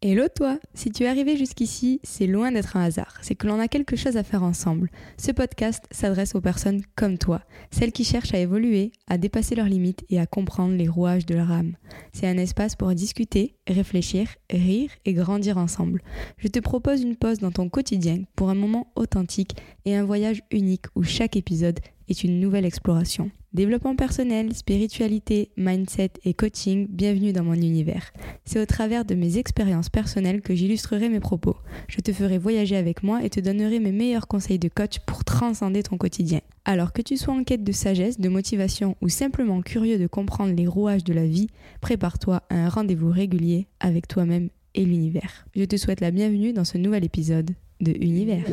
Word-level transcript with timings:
Hello 0.00 0.28
toi 0.32 0.60
Si 0.74 0.92
tu 0.92 1.02
es 1.02 1.08
arrivé 1.08 1.36
jusqu'ici, 1.36 1.98
c'est 2.04 2.28
loin 2.28 2.52
d'être 2.52 2.76
un 2.76 2.84
hasard, 2.84 3.18
c'est 3.20 3.34
que 3.34 3.48
l'on 3.48 3.58
a 3.58 3.66
quelque 3.66 3.96
chose 3.96 4.16
à 4.16 4.22
faire 4.22 4.44
ensemble. 4.44 4.92
Ce 5.16 5.32
podcast 5.32 5.84
s'adresse 5.90 6.36
aux 6.36 6.40
personnes 6.40 6.82
comme 6.94 7.18
toi, 7.18 7.42
celles 7.72 7.90
qui 7.90 8.04
cherchent 8.04 8.32
à 8.32 8.38
évoluer, 8.38 8.92
à 9.08 9.18
dépasser 9.18 9.56
leurs 9.56 9.66
limites 9.66 10.04
et 10.08 10.20
à 10.20 10.26
comprendre 10.26 10.76
les 10.76 10.86
rouages 10.86 11.26
de 11.26 11.34
leur 11.34 11.50
âme. 11.50 11.74
C'est 12.12 12.28
un 12.28 12.38
espace 12.38 12.76
pour 12.76 12.94
discuter, 12.94 13.56
réfléchir, 13.66 14.28
rire 14.48 14.92
et 15.04 15.14
grandir 15.14 15.58
ensemble. 15.58 16.00
Je 16.36 16.46
te 16.46 16.60
propose 16.60 17.02
une 17.02 17.16
pause 17.16 17.40
dans 17.40 17.50
ton 17.50 17.68
quotidien 17.68 18.22
pour 18.36 18.50
un 18.50 18.54
moment 18.54 18.92
authentique 18.94 19.56
et 19.84 19.96
un 19.96 20.04
voyage 20.04 20.42
unique 20.52 20.86
où 20.94 21.02
chaque 21.02 21.34
épisode 21.34 21.80
est 22.08 22.22
une 22.22 22.38
nouvelle 22.38 22.64
exploration. 22.64 23.32
Développement 23.54 23.96
personnel, 23.96 24.54
spiritualité, 24.54 25.50
mindset 25.56 26.10
et 26.26 26.34
coaching, 26.34 26.86
bienvenue 26.90 27.32
dans 27.32 27.44
mon 27.44 27.54
univers. 27.54 28.12
C'est 28.44 28.60
au 28.60 28.66
travers 28.66 29.06
de 29.06 29.14
mes 29.14 29.38
expériences 29.38 29.88
personnelles 29.88 30.42
que 30.42 30.54
j'illustrerai 30.54 31.08
mes 31.08 31.18
propos. 31.18 31.56
Je 31.88 32.00
te 32.00 32.12
ferai 32.12 32.36
voyager 32.36 32.76
avec 32.76 33.02
moi 33.02 33.24
et 33.24 33.30
te 33.30 33.40
donnerai 33.40 33.80
mes 33.80 33.90
meilleurs 33.90 34.28
conseils 34.28 34.58
de 34.58 34.68
coach 34.68 34.98
pour 35.06 35.24
transcender 35.24 35.82
ton 35.82 35.96
quotidien. 35.96 36.40
Alors 36.66 36.92
que 36.92 37.00
tu 37.00 37.16
sois 37.16 37.32
en 37.32 37.42
quête 37.42 37.64
de 37.64 37.72
sagesse, 37.72 38.20
de 38.20 38.28
motivation 38.28 38.96
ou 39.00 39.08
simplement 39.08 39.62
curieux 39.62 39.98
de 39.98 40.06
comprendre 40.06 40.54
les 40.54 40.66
rouages 40.66 41.04
de 41.04 41.14
la 41.14 41.26
vie, 41.26 41.46
prépare-toi 41.80 42.42
à 42.50 42.54
un 42.54 42.68
rendez-vous 42.68 43.10
régulier 43.10 43.66
avec 43.80 44.08
toi-même 44.08 44.50
et 44.74 44.84
l'univers. 44.84 45.46
Je 45.56 45.64
te 45.64 45.78
souhaite 45.78 46.02
la 46.02 46.10
bienvenue 46.10 46.52
dans 46.52 46.66
ce 46.66 46.76
nouvel 46.76 47.02
épisode 47.02 47.52
de 47.80 47.92
Univers. 47.92 48.44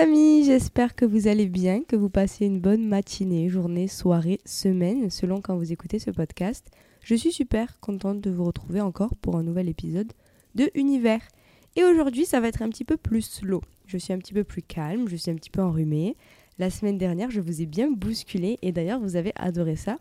Amis, 0.00 0.44
j'espère 0.44 0.94
que 0.94 1.04
vous 1.04 1.28
allez 1.28 1.46
bien, 1.46 1.82
que 1.82 1.94
vous 1.94 2.08
passez 2.08 2.46
une 2.46 2.58
bonne 2.58 2.88
matinée, 2.88 3.50
journée, 3.50 3.86
soirée, 3.86 4.40
semaine, 4.46 5.10
selon 5.10 5.42
quand 5.42 5.58
vous 5.58 5.72
écoutez 5.72 5.98
ce 5.98 6.10
podcast. 6.10 6.70
Je 7.02 7.14
suis 7.14 7.32
super 7.32 7.78
contente 7.80 8.22
de 8.22 8.30
vous 8.30 8.44
retrouver 8.44 8.80
encore 8.80 9.14
pour 9.16 9.36
un 9.36 9.42
nouvel 9.42 9.68
épisode 9.68 10.10
de 10.54 10.70
Univers. 10.74 11.28
Et 11.76 11.84
aujourd'hui, 11.84 12.24
ça 12.24 12.40
va 12.40 12.48
être 12.48 12.62
un 12.62 12.70
petit 12.70 12.86
peu 12.86 12.96
plus 12.96 13.20
slow. 13.20 13.60
Je 13.84 13.98
suis 13.98 14.14
un 14.14 14.18
petit 14.18 14.32
peu 14.32 14.42
plus 14.42 14.62
calme, 14.62 15.06
je 15.06 15.16
suis 15.16 15.30
un 15.30 15.34
petit 15.34 15.50
peu 15.50 15.60
enrhumée. 15.60 16.16
La 16.58 16.70
semaine 16.70 16.96
dernière, 16.96 17.30
je 17.30 17.42
vous 17.42 17.60
ai 17.60 17.66
bien 17.66 17.90
bousculé 17.90 18.58
et 18.62 18.72
d'ailleurs, 18.72 19.00
vous 19.00 19.16
avez 19.16 19.32
adoré 19.36 19.76
ça. 19.76 19.98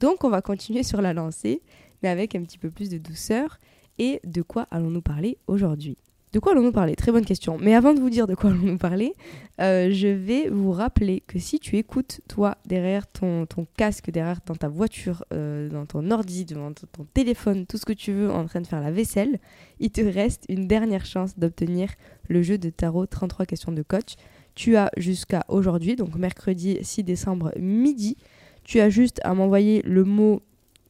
Donc, 0.00 0.24
on 0.24 0.30
va 0.30 0.40
continuer 0.40 0.82
sur 0.82 1.02
la 1.02 1.12
lancée, 1.12 1.60
mais 2.02 2.08
avec 2.08 2.34
un 2.34 2.42
petit 2.42 2.58
peu 2.58 2.70
plus 2.70 2.88
de 2.88 2.96
douceur. 2.96 3.58
Et 3.98 4.18
de 4.24 4.40
quoi 4.40 4.66
allons-nous 4.70 5.02
parler 5.02 5.36
aujourd'hui? 5.46 5.98
De 6.32 6.38
quoi 6.38 6.52
allons-nous 6.52 6.72
parler? 6.72 6.94
Très 6.96 7.12
bonne 7.12 7.26
question. 7.26 7.58
Mais 7.60 7.74
avant 7.74 7.92
de 7.92 8.00
vous 8.00 8.08
dire 8.08 8.26
de 8.26 8.34
quoi 8.34 8.50
allons-nous 8.50 8.78
parler, 8.78 9.12
euh, 9.60 9.90
je 9.90 10.08
vais 10.08 10.48
vous 10.48 10.72
rappeler 10.72 11.22
que 11.26 11.38
si 11.38 11.58
tu 11.58 11.76
écoutes, 11.76 12.20
toi, 12.26 12.56
derrière 12.66 13.06
ton, 13.06 13.46
casque, 13.76 14.10
derrière 14.10 14.40
dans 14.46 14.54
ta 14.54 14.68
voiture, 14.68 15.24
euh, 15.34 15.68
dans 15.68 15.84
ton 15.84 16.10
ordi, 16.10 16.46
dans 16.46 16.72
ton 16.72 17.04
téléphone, 17.12 17.66
tout 17.66 17.76
ce 17.76 17.84
que 17.84 17.92
tu 17.92 18.12
veux, 18.12 18.30
en 18.30 18.46
train 18.46 18.62
de 18.62 18.66
faire 18.66 18.80
la 18.80 18.90
vaisselle, 18.90 19.38
il 19.78 19.90
te 19.90 20.00
reste 20.00 20.46
une 20.48 20.66
dernière 20.66 21.04
chance 21.04 21.38
d'obtenir 21.38 21.90
le 22.28 22.42
jeu 22.42 22.56
de 22.56 22.70
tarot 22.70 23.04
33 23.04 23.44
questions 23.44 23.72
de 23.72 23.82
coach. 23.82 24.14
Tu 24.54 24.76
as 24.76 24.90
jusqu'à 24.96 25.44
aujourd'hui, 25.48 25.96
donc 25.96 26.14
mercredi 26.14 26.78
6 26.80 27.04
décembre 27.04 27.52
midi, 27.58 28.16
tu 28.64 28.80
as 28.80 28.88
juste 28.88 29.20
à 29.22 29.34
m'envoyer 29.34 29.82
le 29.84 30.04
mot 30.04 30.40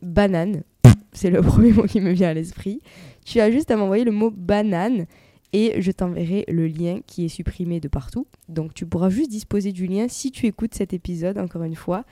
banane. 0.03 0.63
C'est 1.13 1.31
le 1.31 1.43
premier 1.43 1.73
mot 1.73 1.85
qui 1.85 2.01
me 2.01 2.13
vient 2.13 2.29
à 2.29 2.35
l'esprit. 2.35 2.81
Tu 3.25 3.41
as 3.41 3.51
juste 3.51 3.73
à 3.73 3.77
m'envoyer 3.77 4.05
le 4.05 4.13
mot 4.13 4.31
banane 4.31 5.07
et 5.53 5.81
je 5.81 5.91
t'enverrai 5.93 6.45
le 6.49 6.67
lien 6.67 7.01
qui 7.07 7.25
est 7.25 7.29
supprimé 7.29 7.81
de 7.81 7.89
partout. 7.89 8.27
Donc 8.49 8.75
tu 8.75 8.87
pourras 8.87 9.11
juste 9.11 9.31
disposer 9.31 9.73
du 9.73 9.87
lien 9.87 10.09
si 10.09 10.31
tu 10.31 10.47
écoutes 10.47 10.75
cet 10.75 10.93
épisode, 10.93 11.39
encore 11.39 11.63
une 11.63 11.77
fois. 11.77 12.05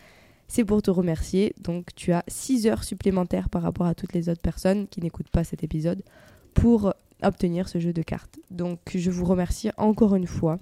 C'est 0.48 0.64
pour 0.64 0.82
te 0.82 0.90
remercier. 0.90 1.54
Donc 1.60 1.94
tu 1.94 2.12
as 2.12 2.24
6 2.28 2.66
heures 2.66 2.84
supplémentaires 2.84 3.48
par 3.48 3.62
rapport 3.62 3.86
à 3.86 3.94
toutes 3.94 4.12
les 4.12 4.28
autres 4.28 4.42
personnes 4.42 4.88
qui 4.88 5.00
n'écoutent 5.00 5.30
pas 5.30 5.44
cet 5.44 5.64
épisode 5.64 6.02
pour 6.54 6.92
obtenir 7.22 7.68
ce 7.68 7.78
jeu 7.78 7.92
de 7.92 8.02
cartes. 8.02 8.38
Donc 8.50 8.80
je 8.94 9.10
vous 9.10 9.24
remercie 9.24 9.70
encore 9.76 10.14
une 10.14 10.26
fois 10.26 10.58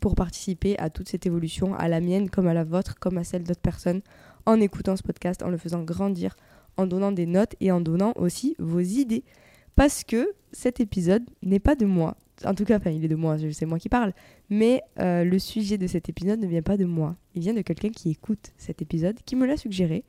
pour 0.00 0.14
participer 0.14 0.78
à 0.78 0.88
toute 0.90 1.08
cette 1.08 1.26
évolution, 1.26 1.74
à 1.74 1.88
la 1.88 2.00
mienne 2.00 2.30
comme 2.30 2.46
à 2.46 2.54
la 2.54 2.64
vôtre, 2.64 2.96
comme 2.98 3.18
à 3.18 3.24
celle 3.24 3.42
d'autres 3.42 3.60
personnes, 3.60 4.02
en 4.46 4.60
écoutant 4.60 4.96
ce 4.96 5.02
podcast, 5.02 5.42
en 5.42 5.48
le 5.48 5.58
faisant 5.58 5.82
grandir, 5.82 6.36
en 6.76 6.86
donnant 6.86 7.12
des 7.12 7.26
notes 7.26 7.56
et 7.60 7.72
en 7.72 7.80
donnant 7.80 8.12
aussi 8.16 8.54
vos 8.58 8.80
idées 8.80 9.24
parce 9.80 10.04
que 10.04 10.34
cet 10.52 10.78
épisode 10.78 11.22
n'est 11.42 11.58
pas 11.58 11.74
de 11.74 11.86
moi. 11.86 12.14
En 12.44 12.52
tout 12.52 12.66
cas, 12.66 12.76
enfin, 12.76 12.90
il 12.90 13.02
est 13.02 13.08
de 13.08 13.14
moi, 13.14 13.38
c'est 13.50 13.64
moi 13.64 13.78
qui 13.78 13.88
parle. 13.88 14.12
Mais 14.50 14.82
euh, 14.98 15.24
le 15.24 15.38
sujet 15.38 15.78
de 15.78 15.86
cet 15.86 16.10
épisode 16.10 16.38
ne 16.38 16.46
vient 16.46 16.60
pas 16.60 16.76
de 16.76 16.84
moi. 16.84 17.16
Il 17.34 17.40
vient 17.40 17.54
de 17.54 17.62
quelqu'un 17.62 17.88
qui 17.88 18.10
écoute 18.10 18.52
cet 18.58 18.82
épisode, 18.82 19.16
qui 19.24 19.36
me 19.36 19.46
l'a 19.46 19.56
suggéré. 19.56 20.04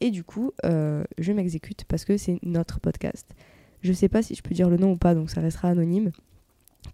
Et 0.00 0.10
du 0.10 0.24
coup, 0.24 0.50
euh, 0.64 1.04
je 1.18 1.30
m'exécute 1.30 1.84
parce 1.84 2.04
que 2.04 2.16
c'est 2.16 2.40
notre 2.42 2.80
podcast. 2.80 3.24
Je 3.82 3.90
ne 3.90 3.94
sais 3.94 4.08
pas 4.08 4.20
si 4.20 4.34
je 4.34 4.42
peux 4.42 4.52
dire 4.52 4.68
le 4.68 4.78
nom 4.78 4.90
ou 4.90 4.96
pas, 4.96 5.14
donc 5.14 5.30
ça 5.30 5.40
restera 5.40 5.68
anonyme, 5.68 6.10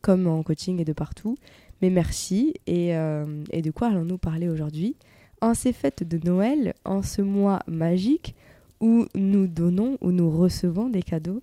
comme 0.02 0.26
en 0.26 0.42
coaching 0.42 0.78
et 0.78 0.84
de 0.84 0.92
partout. 0.92 1.38
Mais 1.80 1.88
merci. 1.88 2.52
Et, 2.66 2.94
euh, 2.98 3.44
et 3.50 3.62
de 3.62 3.70
quoi 3.70 3.88
allons-nous 3.88 4.18
parler 4.18 4.50
aujourd'hui? 4.50 4.94
En 5.40 5.54
ces 5.54 5.72
fêtes 5.72 6.06
de 6.06 6.20
Noël, 6.22 6.74
en 6.84 7.00
ce 7.00 7.22
mois 7.22 7.60
magique 7.66 8.34
où 8.82 9.06
nous 9.14 9.46
donnons, 9.46 9.96
où 10.02 10.12
nous 10.12 10.30
recevons 10.30 10.90
des 10.90 11.02
cadeaux, 11.02 11.40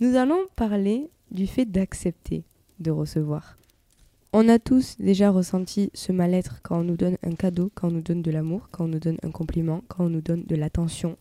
nous 0.00 0.16
allons 0.16 0.46
parler 0.56 1.08
du 1.30 1.46
fait 1.46 1.64
d'accepter 1.64 2.44
de 2.80 2.90
recevoir. 2.90 3.56
On 4.32 4.48
a 4.48 4.58
tous 4.58 4.96
déjà 4.98 5.30
ressenti 5.30 5.90
ce 5.94 6.10
mal-être 6.10 6.60
quand 6.62 6.80
on 6.80 6.84
nous 6.84 6.96
donne 6.96 7.16
un 7.22 7.34
cadeau, 7.36 7.70
quand 7.74 7.88
on 7.88 7.92
nous 7.92 8.00
donne 8.00 8.22
de 8.22 8.32
l'amour, 8.32 8.68
quand 8.72 8.86
on 8.86 8.88
nous 8.88 8.98
donne 8.98 9.18
un 9.22 9.30
compliment, 9.30 9.84
quand 9.86 10.06
on 10.06 10.08
nous 10.08 10.20
donne 10.20 10.42
de 10.42 10.56
l'attention. 10.56 11.16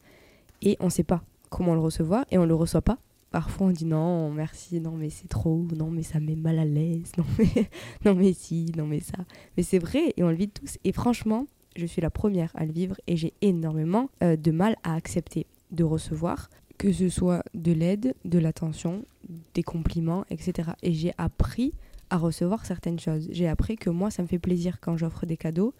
Et 0.63 0.77
on 0.79 0.85
ne 0.85 0.89
sait 0.89 1.03
pas 1.03 1.23
comment 1.51 1.75
le 1.75 1.79
recevoir 1.79 2.25
et 2.31 2.39
on 2.39 2.43
ne 2.43 2.47
le 2.47 2.55
reçoit 2.55 2.81
pas. 2.81 2.97
Parfois 3.29 3.67
on 3.67 3.71
dit 3.71 3.85
non, 3.85 4.31
merci, 4.31 4.79
non 4.79 4.93
mais 4.97 5.11
c'est 5.11 5.27
trop, 5.27 5.67
non 5.75 5.91
mais 5.91 6.01
ça 6.01 6.19
met 6.19 6.35
mal 6.35 6.57
à 6.57 6.65
l'aise, 6.65 7.11
non 7.17 7.25
mais, 7.37 7.69
non 8.05 8.15
mais 8.15 8.33
si, 8.33 8.71
non 8.75 8.87
mais 8.87 8.99
ça. 8.99 9.17
Mais 9.57 9.63
c'est 9.63 9.79
vrai 9.79 10.13
et 10.17 10.23
on 10.23 10.29
le 10.29 10.35
vit 10.35 10.49
tous. 10.49 10.79
Et 10.83 10.91
franchement, 10.91 11.45
je 11.75 11.85
suis 11.85 12.01
la 12.01 12.09
première 12.09 12.51
à 12.55 12.65
le 12.65 12.71
vivre 12.71 12.95
et 13.05 13.15
j'ai 13.15 13.33
énormément 13.41 14.09
euh, 14.23 14.35
de 14.35 14.49
mal 14.49 14.75
à 14.83 14.95
accepter 14.95 15.45
de 15.71 15.83
recevoir 15.83 16.49
que 16.83 16.91
ce 16.91 17.07
soit 17.07 17.45
de 17.53 17.71
l'aide, 17.71 18.13
de 18.25 18.39
l'attention, 18.39 19.05
des 19.53 19.63
compliments, 19.63 20.25
etc. 20.29 20.71
Et 20.81 20.91
j'ai 20.91 21.13
appris 21.17 21.71
à 22.09 22.17
recevoir 22.17 22.65
certaines 22.65 22.99
choses. 22.99 23.29
J'ai 23.31 23.47
appris 23.47 23.77
que 23.77 23.89
moi, 23.89 24.11
ça 24.11 24.21
me 24.21 24.27
fait 24.27 24.37
plaisir 24.37 24.81
quand 24.81 24.97
j'offre 24.97 25.25
des 25.25 25.37
cadeaux. 25.37 25.73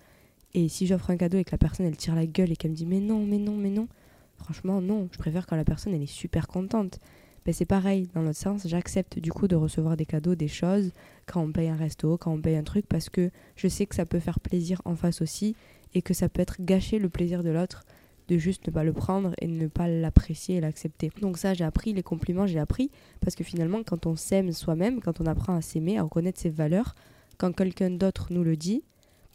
Et 0.53 0.69
si 0.69 0.87
j'offre 0.87 1.09
un 1.09 1.17
cadeau 1.17 1.37
et 1.37 1.43
que 1.43 1.51
la 1.51 1.57
personne, 1.57 1.85
elle 1.85 1.97
tire 1.97 2.15
la 2.15 2.25
gueule 2.25 2.53
et 2.53 2.55
qu'elle 2.55 2.71
me 2.71 2.75
dit 2.77 2.85
mais 2.85 3.01
non, 3.01 3.25
mais 3.25 3.37
non, 3.37 3.57
mais 3.57 3.69
non, 3.69 3.89
franchement, 4.37 4.79
non. 4.79 5.09
Je 5.11 5.17
préfère 5.17 5.45
quand 5.45 5.57
la 5.57 5.65
personne, 5.65 5.93
elle 5.93 6.03
est 6.03 6.05
super 6.05 6.47
contente. 6.47 7.01
Ben, 7.45 7.53
c'est 7.53 7.65
pareil, 7.65 8.07
dans 8.15 8.21
l'autre 8.21 8.39
sens, 8.39 8.65
j'accepte 8.65 9.19
du 9.19 9.33
coup 9.33 9.49
de 9.49 9.57
recevoir 9.57 9.97
des 9.97 10.05
cadeaux, 10.05 10.35
des 10.35 10.47
choses, 10.47 10.93
quand 11.25 11.41
on 11.41 11.51
paye 11.51 11.67
un 11.67 11.75
resto, 11.75 12.15
quand 12.15 12.31
on 12.31 12.39
paye 12.39 12.55
un 12.55 12.63
truc, 12.63 12.85
parce 12.87 13.09
que 13.09 13.29
je 13.57 13.67
sais 13.67 13.87
que 13.87 13.95
ça 13.95 14.05
peut 14.05 14.21
faire 14.21 14.39
plaisir 14.39 14.81
en 14.85 14.95
face 14.95 15.21
aussi 15.21 15.57
et 15.95 16.01
que 16.01 16.13
ça 16.13 16.29
peut 16.29 16.41
être 16.41 16.61
gâcher 16.61 16.97
le 16.97 17.09
plaisir 17.09 17.43
de 17.43 17.49
l'autre 17.49 17.83
de 18.27 18.37
juste 18.37 18.67
ne 18.67 18.71
pas 18.71 18.83
le 18.83 18.93
prendre 18.93 19.33
et 19.41 19.47
ne 19.47 19.67
pas 19.67 19.87
l'apprécier 19.87 20.57
et 20.57 20.61
l'accepter. 20.61 21.11
Donc 21.21 21.37
ça, 21.37 21.53
j'ai 21.53 21.63
appris, 21.63 21.93
les 21.93 22.03
compliments, 22.03 22.47
j'ai 22.47 22.59
appris, 22.59 22.89
parce 23.19 23.35
que 23.35 23.43
finalement, 23.43 23.83
quand 23.83 24.05
on 24.05 24.15
s'aime 24.15 24.51
soi-même, 24.51 25.01
quand 25.01 25.21
on 25.21 25.25
apprend 25.25 25.55
à 25.55 25.61
s'aimer, 25.61 25.97
à 25.97 26.03
reconnaître 26.03 26.39
ses 26.39 26.49
valeurs, 26.49 26.95
quand 27.37 27.51
quelqu'un 27.53 27.89
d'autre 27.89 28.27
nous 28.31 28.43
le 28.43 28.55
dit, 28.55 28.83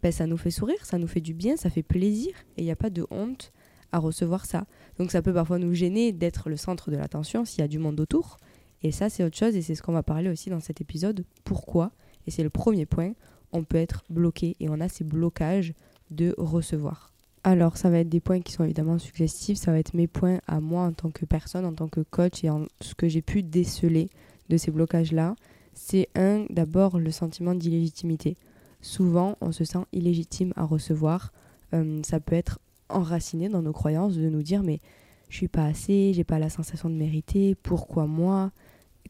ben, 0.02 0.12
ça 0.12 0.26
nous 0.26 0.36
fait 0.36 0.50
sourire, 0.50 0.84
ça 0.84 0.98
nous 0.98 1.08
fait 1.08 1.20
du 1.20 1.34
bien, 1.34 1.56
ça 1.56 1.70
fait 1.70 1.82
plaisir, 1.82 2.32
et 2.56 2.62
il 2.62 2.64
n'y 2.64 2.70
a 2.70 2.76
pas 2.76 2.90
de 2.90 3.06
honte 3.10 3.52
à 3.90 3.98
recevoir 3.98 4.46
ça. 4.46 4.66
Donc 4.98 5.10
ça 5.10 5.22
peut 5.22 5.32
parfois 5.32 5.58
nous 5.58 5.74
gêner 5.74 6.12
d'être 6.12 6.48
le 6.48 6.56
centre 6.56 6.90
de 6.90 6.96
l'attention 6.96 7.44
s'il 7.44 7.60
y 7.60 7.64
a 7.64 7.68
du 7.68 7.78
monde 7.78 7.98
autour, 8.00 8.38
et 8.82 8.92
ça 8.92 9.10
c'est 9.10 9.24
autre 9.24 9.36
chose, 9.36 9.56
et 9.56 9.62
c'est 9.62 9.74
ce 9.74 9.82
qu'on 9.82 9.92
va 9.92 10.02
parler 10.02 10.30
aussi 10.30 10.50
dans 10.50 10.60
cet 10.60 10.80
épisode. 10.80 11.24
Pourquoi? 11.44 11.90
Et 12.26 12.30
c'est 12.30 12.42
le 12.42 12.50
premier 12.50 12.86
point, 12.86 13.12
on 13.52 13.64
peut 13.64 13.78
être 13.78 14.04
bloqué, 14.08 14.56
et 14.60 14.68
on 14.68 14.80
a 14.80 14.88
ces 14.88 15.04
blocages 15.04 15.74
de 16.10 16.34
recevoir. 16.38 17.07
Alors, 17.44 17.76
ça 17.76 17.88
va 17.88 17.98
être 18.00 18.08
des 18.08 18.20
points 18.20 18.40
qui 18.40 18.52
sont 18.52 18.64
évidemment 18.64 18.98
suggestifs, 18.98 19.58
ça 19.58 19.70
va 19.70 19.78
être 19.78 19.94
mes 19.94 20.06
points 20.06 20.40
à 20.46 20.60
moi 20.60 20.82
en 20.82 20.92
tant 20.92 21.10
que 21.10 21.24
personne, 21.24 21.64
en 21.64 21.72
tant 21.72 21.88
que 21.88 22.00
coach 22.00 22.42
et 22.44 22.50
en 22.50 22.66
ce 22.80 22.94
que 22.94 23.08
j'ai 23.08 23.22
pu 23.22 23.42
déceler 23.42 24.10
de 24.48 24.56
ces 24.56 24.70
blocages-là. 24.70 25.36
C'est 25.74 26.08
un, 26.16 26.44
d'abord, 26.50 26.98
le 26.98 27.10
sentiment 27.10 27.54
d'illégitimité. 27.54 28.36
Souvent, 28.80 29.36
on 29.40 29.52
se 29.52 29.64
sent 29.64 29.84
illégitime 29.92 30.52
à 30.56 30.64
recevoir. 30.64 31.32
Euh, 31.74 32.00
ça 32.04 32.20
peut 32.20 32.34
être 32.34 32.58
enraciné 32.88 33.48
dans 33.48 33.62
nos 33.62 33.72
croyances 33.72 34.16
de 34.16 34.28
nous 34.28 34.42
dire 34.42 34.62
mais 34.62 34.80
je 35.28 35.36
suis 35.36 35.48
pas 35.48 35.64
assez, 35.66 36.12
j'ai 36.14 36.24
pas 36.24 36.38
la 36.38 36.48
sensation 36.48 36.88
de 36.88 36.94
mériter, 36.94 37.54
pourquoi 37.54 38.06
moi? 38.06 38.50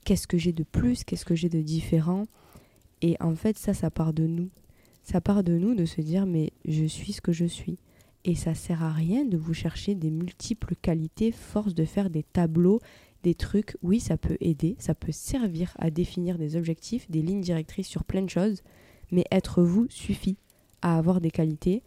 Qu'est-ce 0.05 0.27
que 0.27 0.39
j'ai 0.39 0.53
de 0.53 0.65
plus? 0.65 1.05
Qu'est-ce 1.05 1.25
que 1.25 1.35
j'ai 1.35 1.49
de 1.49 1.61
différent? 1.61 2.27
Et 3.03 3.17
en 3.21 3.35
fait, 3.35 3.57
ça, 3.57 3.75
ça 3.75 3.91
part 3.91 4.13
de 4.13 4.27
nous. 4.27 4.49
Ça 5.05 5.21
part 5.21 5.45
de 5.45 5.57
nous 5.57 5.75
de 5.75 5.85
se 5.85 6.01
dire 6.01 6.27
mais 6.27 6.53
je 6.67 6.85
suis 6.85 7.13
ce 7.13 7.21
que 7.21 7.33
je 7.33 7.45
suis. 7.45 7.79
Et 8.29 8.35
ça 8.35 8.55
sert 8.55 8.83
à 8.83 8.93
rien 8.93 9.25
de 9.25 9.39
vous 9.39 9.55
chercher 9.55 9.95
des 9.95 10.11
multiples 10.11 10.75
qualités, 10.83 11.33
force 11.33 11.75
de 11.75 11.87
faire 11.87 12.11
des 12.11 12.23
tableaux, 12.23 12.79
des 13.23 13.35
trucs. 13.35 13.79
Oui, 13.83 14.01
ça 14.01 14.19
peut 14.19 14.37
aider, 14.41 14.77
ça 14.79 14.95
peut 14.95 15.13
servir 15.13 15.75
à 15.79 15.91
définir 15.91 16.37
des 16.37 16.55
objectifs, 16.55 17.11
des 17.11 17.23
lignes 17.23 17.41
directrices 17.41 17.89
sur 17.89 18.05
plein 18.05 18.21
de 18.21 18.29
choses, 18.29 18.63
mais 19.11 19.25
être 19.33 19.63
vous 19.63 19.87
suffit. 19.89 20.37
à 20.83 20.99
avoir 20.99 21.23
des 21.23 21.31
qualités, 21.31 21.83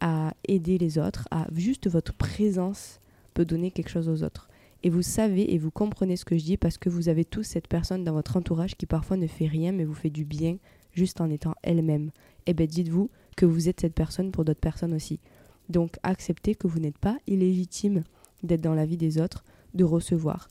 à 0.00 0.34
aider 0.48 0.78
les 0.78 0.98
autres, 0.98 1.28
à 1.30 1.46
juste 1.54 1.88
votre 1.88 2.12
présence 2.12 2.98
peut 3.32 3.44
donner 3.44 3.70
quelque 3.70 3.88
chose 3.88 4.08
aux 4.08 4.24
autres. 4.24 4.48
Et 4.82 4.90
vous 4.90 5.00
savez 5.00 5.54
et 5.54 5.58
vous 5.58 5.70
comprenez 5.70 6.16
ce 6.16 6.24
que 6.24 6.36
je 6.36 6.44
dis 6.44 6.56
parce 6.56 6.76
que 6.76 6.88
vous 6.88 7.08
avez 7.08 7.24
tous 7.24 7.44
cette 7.44 7.68
personne 7.68 8.02
dans 8.02 8.14
votre 8.14 8.36
entourage 8.36 8.74
qui 8.74 8.86
parfois 8.86 9.16
ne 9.16 9.28
fait 9.28 9.46
rien 9.46 9.70
mais 9.70 9.84
vous 9.84 9.94
fait 9.94 10.10
du 10.10 10.24
bien 10.24 10.56
juste 10.92 11.20
en 11.20 11.30
étant 11.30 11.54
elle-même. 11.62 12.10
Et 12.46 12.50
eh 12.50 12.54
bien 12.54 12.66
dites-vous 12.66 13.10
que 13.36 13.46
vous 13.46 13.68
êtes 13.68 13.80
cette 13.80 13.94
personne 13.94 14.32
pour 14.32 14.44
d'autres 14.44 14.58
personnes 14.58 14.92
aussi. 14.92 15.20
Donc 15.68 15.96
acceptez 16.02 16.54
que 16.54 16.66
vous 16.66 16.78
n'êtes 16.78 16.98
pas 16.98 17.18
illégitime 17.26 18.04
d'être 18.42 18.60
dans 18.60 18.74
la 18.74 18.86
vie 18.86 18.96
des 18.96 19.20
autres, 19.20 19.44
de 19.74 19.84
recevoir 19.84 20.48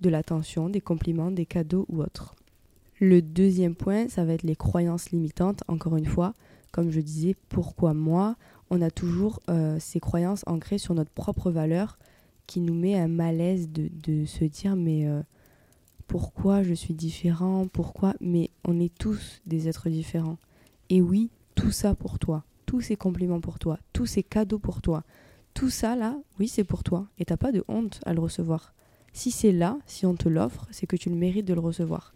de 0.00 0.10
l'attention, 0.10 0.68
des 0.68 0.80
compliments, 0.80 1.30
des 1.30 1.46
cadeaux 1.46 1.86
ou 1.88 2.02
autres. 2.02 2.34
Le 3.00 3.22
deuxième 3.22 3.74
point, 3.74 4.08
ça 4.08 4.24
va 4.24 4.34
être 4.34 4.42
les 4.42 4.56
croyances 4.56 5.10
limitantes. 5.10 5.62
Encore 5.68 5.96
une 5.96 6.06
fois, 6.06 6.34
comme 6.72 6.90
je 6.90 7.00
disais, 7.00 7.34
pourquoi 7.48 7.94
moi 7.94 8.36
On 8.70 8.82
a 8.82 8.90
toujours 8.90 9.40
euh, 9.50 9.78
ces 9.80 10.00
croyances 10.00 10.44
ancrées 10.46 10.78
sur 10.78 10.94
notre 10.94 11.10
propre 11.10 11.50
valeur 11.50 11.98
qui 12.46 12.60
nous 12.60 12.74
met 12.74 12.96
un 12.98 13.08
malaise 13.08 13.70
de, 13.70 13.88
de 14.02 14.26
se 14.26 14.44
dire 14.44 14.76
mais 14.76 15.06
euh, 15.06 15.22
pourquoi 16.06 16.62
je 16.62 16.74
suis 16.74 16.94
différent 16.94 17.66
Pourquoi 17.66 18.14
Mais 18.20 18.50
on 18.64 18.78
est 18.78 18.94
tous 18.96 19.40
des 19.46 19.68
êtres 19.68 19.88
différents. 19.88 20.38
Et 20.90 21.00
oui, 21.00 21.30
tout 21.54 21.70
ça 21.70 21.94
pour 21.94 22.18
toi, 22.18 22.44
tous 22.66 22.80
ces 22.80 22.96
compliments 22.96 23.40
pour 23.40 23.58
toi, 23.58 23.78
tous 23.92 24.06
ces 24.06 24.22
cadeaux 24.22 24.58
pour 24.58 24.82
toi, 24.82 25.04
tout 25.54 25.70
ça 25.70 25.96
là, 25.96 26.16
oui 26.38 26.48
c'est 26.48 26.64
pour 26.64 26.82
toi. 26.82 27.06
Et 27.18 27.24
t'as 27.24 27.36
pas 27.36 27.52
de 27.52 27.64
honte 27.68 28.00
à 28.06 28.14
le 28.14 28.20
recevoir. 28.20 28.74
Si 29.12 29.30
c'est 29.30 29.52
là, 29.52 29.78
si 29.86 30.06
on 30.06 30.14
te 30.14 30.28
l'offre, 30.28 30.66
c'est 30.70 30.86
que 30.86 30.96
tu 30.96 31.08
le 31.08 31.16
mérites 31.16 31.46
de 31.46 31.54
le 31.54 31.60
recevoir. 31.60 32.12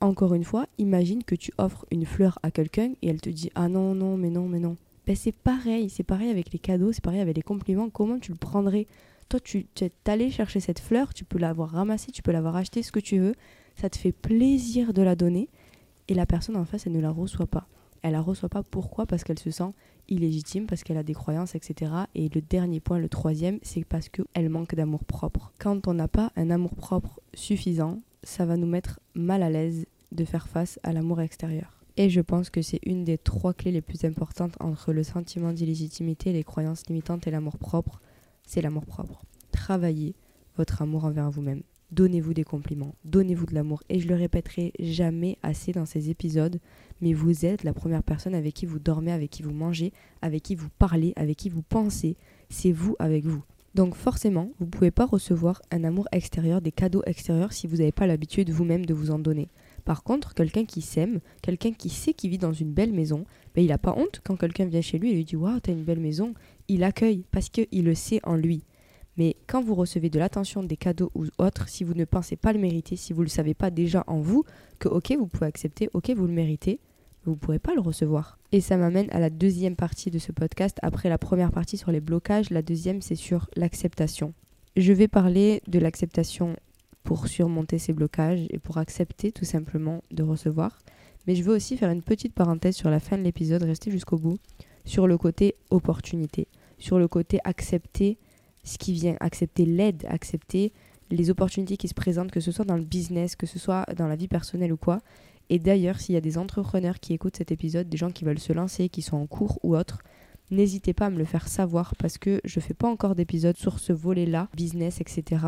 Encore 0.00 0.34
une 0.34 0.44
fois, 0.44 0.66
imagine 0.78 1.24
que 1.24 1.34
tu 1.34 1.52
offres 1.58 1.86
une 1.90 2.04
fleur 2.04 2.38
à 2.42 2.50
quelqu'un 2.50 2.92
et 3.00 3.08
elle 3.08 3.20
te 3.20 3.30
dit 3.30 3.50
ah 3.54 3.68
non 3.68 3.94
non 3.94 4.16
mais 4.16 4.30
non 4.30 4.48
mais 4.48 4.60
non. 4.60 4.76
Ben 5.06 5.16
c'est 5.16 5.32
pareil, 5.32 5.88
c'est 5.88 6.02
pareil 6.02 6.30
avec 6.30 6.52
les 6.52 6.58
cadeaux, 6.58 6.92
c'est 6.92 7.02
pareil 7.02 7.20
avec 7.20 7.36
les 7.36 7.42
compliments. 7.42 7.90
Comment 7.90 8.18
tu 8.18 8.30
le 8.30 8.38
prendrais? 8.38 8.86
Toi, 9.28 9.40
tu 9.40 9.66
es 9.80 9.92
allé 10.06 10.30
chercher 10.30 10.60
cette 10.60 10.78
fleur, 10.78 11.14
tu 11.14 11.24
peux 11.24 11.38
l'avoir 11.38 11.70
ramassée, 11.70 12.12
tu 12.12 12.22
peux 12.22 12.32
l'avoir 12.32 12.54
achetée, 12.54 12.82
ce 12.82 12.92
que 12.92 13.00
tu 13.00 13.18
veux. 13.18 13.34
Ça 13.76 13.88
te 13.88 13.96
fait 13.96 14.12
plaisir 14.12 14.92
de 14.92 15.00
la 15.00 15.16
donner. 15.16 15.48
Et 16.08 16.14
la 16.14 16.26
personne 16.26 16.56
en 16.56 16.66
face, 16.66 16.86
elle 16.86 16.92
ne 16.92 17.00
la 17.00 17.10
reçoit 17.10 17.46
pas. 17.46 17.66
Elle 18.02 18.12
la 18.12 18.20
reçoit 18.20 18.48
pas. 18.48 18.62
Pourquoi? 18.62 19.06
Parce 19.06 19.24
qu'elle 19.24 19.38
se 19.38 19.50
sent 19.50 19.72
illégitime, 20.08 20.66
parce 20.66 20.82
qu'elle 20.82 20.96
a 20.96 21.02
des 21.02 21.14
croyances, 21.14 21.54
etc. 21.54 21.92
Et 22.14 22.28
le 22.28 22.40
dernier 22.40 22.80
point, 22.80 22.98
le 22.98 23.08
troisième, 23.08 23.58
c'est 23.62 23.84
parce 23.84 24.08
qu'elle 24.08 24.48
manque 24.48 24.74
d'amour 24.74 25.04
propre. 25.04 25.52
Quand 25.58 25.86
on 25.86 25.94
n'a 25.94 26.08
pas 26.08 26.32
un 26.36 26.50
amour 26.50 26.74
propre 26.74 27.20
suffisant, 27.34 28.00
ça 28.24 28.44
va 28.44 28.56
nous 28.56 28.66
mettre 28.66 29.00
mal 29.14 29.42
à 29.42 29.50
l'aise 29.50 29.86
de 30.10 30.24
faire 30.24 30.48
face 30.48 30.78
à 30.82 30.92
l'amour 30.92 31.20
extérieur. 31.20 31.78
Et 31.96 32.10
je 32.10 32.20
pense 32.20 32.50
que 32.50 32.62
c'est 32.62 32.80
une 32.84 33.04
des 33.04 33.18
trois 33.18 33.52
clés 33.52 33.70
les 33.70 33.82
plus 33.82 34.04
importantes 34.04 34.56
entre 34.60 34.92
le 34.92 35.02
sentiment 35.02 35.52
d'illégitimité, 35.52 36.32
les 36.32 36.44
croyances 36.44 36.86
limitantes 36.86 37.26
et 37.26 37.30
l'amour 37.30 37.58
propre 37.58 38.00
c'est 38.46 38.60
l'amour 38.60 38.86
propre. 38.86 39.24
Travaillez 39.50 40.14
votre 40.56 40.82
amour 40.82 41.04
envers 41.04 41.30
vous-même. 41.30 41.62
Donnez-vous 41.92 42.32
des 42.32 42.44
compliments, 42.44 42.94
donnez-vous 43.04 43.46
de 43.46 43.54
l'amour. 43.54 43.82
Et 43.88 44.00
je 44.00 44.08
le 44.08 44.14
répéterai 44.14 44.72
jamais 44.78 45.38
assez 45.42 45.72
dans 45.72 45.84
ces 45.84 46.08
épisodes, 46.10 46.58
mais 47.00 47.12
vous 47.12 47.44
êtes 47.44 47.64
la 47.64 47.74
première 47.74 48.02
personne 48.02 48.34
avec 48.34 48.54
qui 48.54 48.66
vous 48.66 48.78
dormez, 48.78 49.12
avec 49.12 49.30
qui 49.30 49.42
vous 49.42 49.52
mangez, 49.52 49.92
avec 50.22 50.42
qui 50.42 50.54
vous 50.54 50.70
parlez, 50.78 51.12
avec 51.16 51.36
qui 51.36 51.50
vous 51.50 51.62
pensez. 51.62 52.16
C'est 52.48 52.72
vous 52.72 52.96
avec 52.98 53.26
vous. 53.26 53.42
Donc 53.74 53.94
forcément, 53.94 54.50
vous 54.58 54.66
ne 54.66 54.70
pouvez 54.70 54.90
pas 54.90 55.06
recevoir 55.06 55.62
un 55.70 55.84
amour 55.84 56.06
extérieur, 56.12 56.60
des 56.60 56.72
cadeaux 56.72 57.02
extérieurs 57.06 57.52
si 57.52 57.66
vous 57.66 57.76
n'avez 57.76 57.92
pas 57.92 58.06
l'habitude 58.06 58.50
vous-même 58.50 58.84
de 58.84 58.92
vous 58.92 59.10
en 59.10 59.18
donner. 59.18 59.48
Par 59.84 60.02
contre, 60.02 60.34
quelqu'un 60.34 60.64
qui 60.64 60.82
s'aime, 60.82 61.20
quelqu'un 61.42 61.72
qui 61.72 61.88
sait 61.88 62.12
qu'il 62.12 62.30
vit 62.30 62.38
dans 62.38 62.52
une 62.52 62.72
belle 62.72 62.92
maison, 62.92 63.24
ben, 63.54 63.62
il 63.64 63.68
n'a 63.68 63.78
pas 63.78 63.94
honte 63.96 64.20
quand 64.24 64.36
quelqu'un 64.36 64.66
vient 64.66 64.82
chez 64.82 64.98
lui 64.98 65.10
et 65.10 65.14
lui 65.14 65.24
dit 65.24 65.36
Waouh, 65.36 65.60
t'as 65.60 65.72
une 65.72 65.84
belle 65.84 66.00
maison 66.00 66.34
il 66.68 66.84
accueille 66.84 67.24
parce 67.30 67.48
qu'il 67.48 67.84
le 67.84 67.94
sait 67.94 68.20
en 68.24 68.36
lui. 68.36 68.62
Mais 69.16 69.36
quand 69.46 69.62
vous 69.62 69.74
recevez 69.74 70.10
de 70.10 70.18
l'attention, 70.18 70.62
des 70.62 70.76
cadeaux 70.76 71.10
ou 71.14 71.26
autres, 71.38 71.68
si 71.68 71.84
vous 71.84 71.94
ne 71.94 72.04
pensez 72.04 72.36
pas 72.36 72.52
le 72.52 72.58
mériter, 72.58 72.96
si 72.96 73.12
vous 73.12 73.20
ne 73.20 73.26
le 73.26 73.30
savez 73.30 73.54
pas 73.54 73.70
déjà 73.70 74.04
en 74.06 74.20
vous, 74.20 74.44
que 74.78 74.88
ok, 74.88 75.14
vous 75.18 75.26
pouvez 75.26 75.46
accepter, 75.46 75.88
ok, 75.92 76.10
vous 76.10 76.26
le 76.26 76.32
méritez, 76.32 76.80
vous 77.24 77.32
ne 77.32 77.36
pourrez 77.36 77.58
pas 77.58 77.74
le 77.74 77.80
recevoir. 77.80 78.38
Et 78.52 78.60
ça 78.60 78.76
m'amène 78.76 79.10
à 79.10 79.20
la 79.20 79.30
deuxième 79.30 79.76
partie 79.76 80.10
de 80.10 80.18
ce 80.18 80.32
podcast. 80.32 80.78
Après 80.82 81.08
la 81.08 81.18
première 81.18 81.52
partie 81.52 81.76
sur 81.76 81.92
les 81.92 82.00
blocages, 82.00 82.50
la 82.50 82.62
deuxième 82.62 83.02
c'est 83.02 83.14
sur 83.14 83.48
l'acceptation. 83.56 84.32
Je 84.76 84.92
vais 84.92 85.08
parler 85.08 85.62
de 85.68 85.78
l'acceptation 85.78 86.56
pour 87.04 87.26
surmonter 87.26 87.78
ces 87.78 87.92
blocages 87.92 88.46
et 88.50 88.58
pour 88.58 88.78
accepter 88.78 89.32
tout 89.32 89.44
simplement 89.44 90.02
de 90.10 90.22
recevoir. 90.22 90.78
Mais 91.26 91.34
je 91.34 91.42
veux 91.42 91.54
aussi 91.54 91.76
faire 91.76 91.90
une 91.90 92.02
petite 92.02 92.34
parenthèse 92.34 92.74
sur 92.74 92.90
la 92.90 93.00
fin 93.00 93.18
de 93.18 93.22
l'épisode, 93.22 93.62
restez 93.62 93.90
jusqu'au 93.90 94.16
bout, 94.16 94.38
sur 94.84 95.06
le 95.06 95.18
côté 95.18 95.54
opportunité, 95.70 96.48
sur 96.78 96.98
le 96.98 97.06
côté 97.06 97.38
accepter 97.44 98.18
ce 98.64 98.78
qui 98.78 98.92
vient, 98.92 99.16
accepter 99.20 99.64
l'aide, 99.64 100.04
accepter 100.08 100.72
les 101.10 101.30
opportunités 101.30 101.76
qui 101.76 101.88
se 101.88 101.94
présentent, 101.94 102.30
que 102.30 102.40
ce 102.40 102.52
soit 102.52 102.64
dans 102.64 102.76
le 102.76 102.84
business, 102.84 103.36
que 103.36 103.46
ce 103.46 103.58
soit 103.58 103.86
dans 103.96 104.08
la 104.08 104.16
vie 104.16 104.28
personnelle 104.28 104.72
ou 104.72 104.76
quoi. 104.76 105.00
Et 105.50 105.58
d'ailleurs, 105.58 106.00
s'il 106.00 106.14
y 106.14 106.18
a 106.18 106.22
des 106.22 106.38
entrepreneurs 106.38 107.00
qui 107.00 107.12
écoutent 107.12 107.36
cet 107.36 107.52
épisode, 107.52 107.88
des 107.88 107.98
gens 107.98 108.10
qui 108.10 108.24
veulent 108.24 108.38
se 108.38 108.52
lancer, 108.52 108.88
qui 108.88 109.02
sont 109.02 109.16
en 109.16 109.26
cours 109.26 109.58
ou 109.62 109.76
autres, 109.76 109.98
n'hésitez 110.50 110.92
pas 110.92 111.06
à 111.06 111.10
me 111.10 111.18
le 111.18 111.24
faire 111.24 111.48
savoir 111.48 111.94
parce 111.96 112.18
que 112.18 112.40
je 112.44 112.60
fais 112.60 112.74
pas 112.74 112.88
encore 112.88 113.14
d'épisode 113.14 113.56
sur 113.56 113.78
ce 113.78 113.92
volet-là, 113.92 114.48
business, 114.54 115.00
etc. 115.00 115.42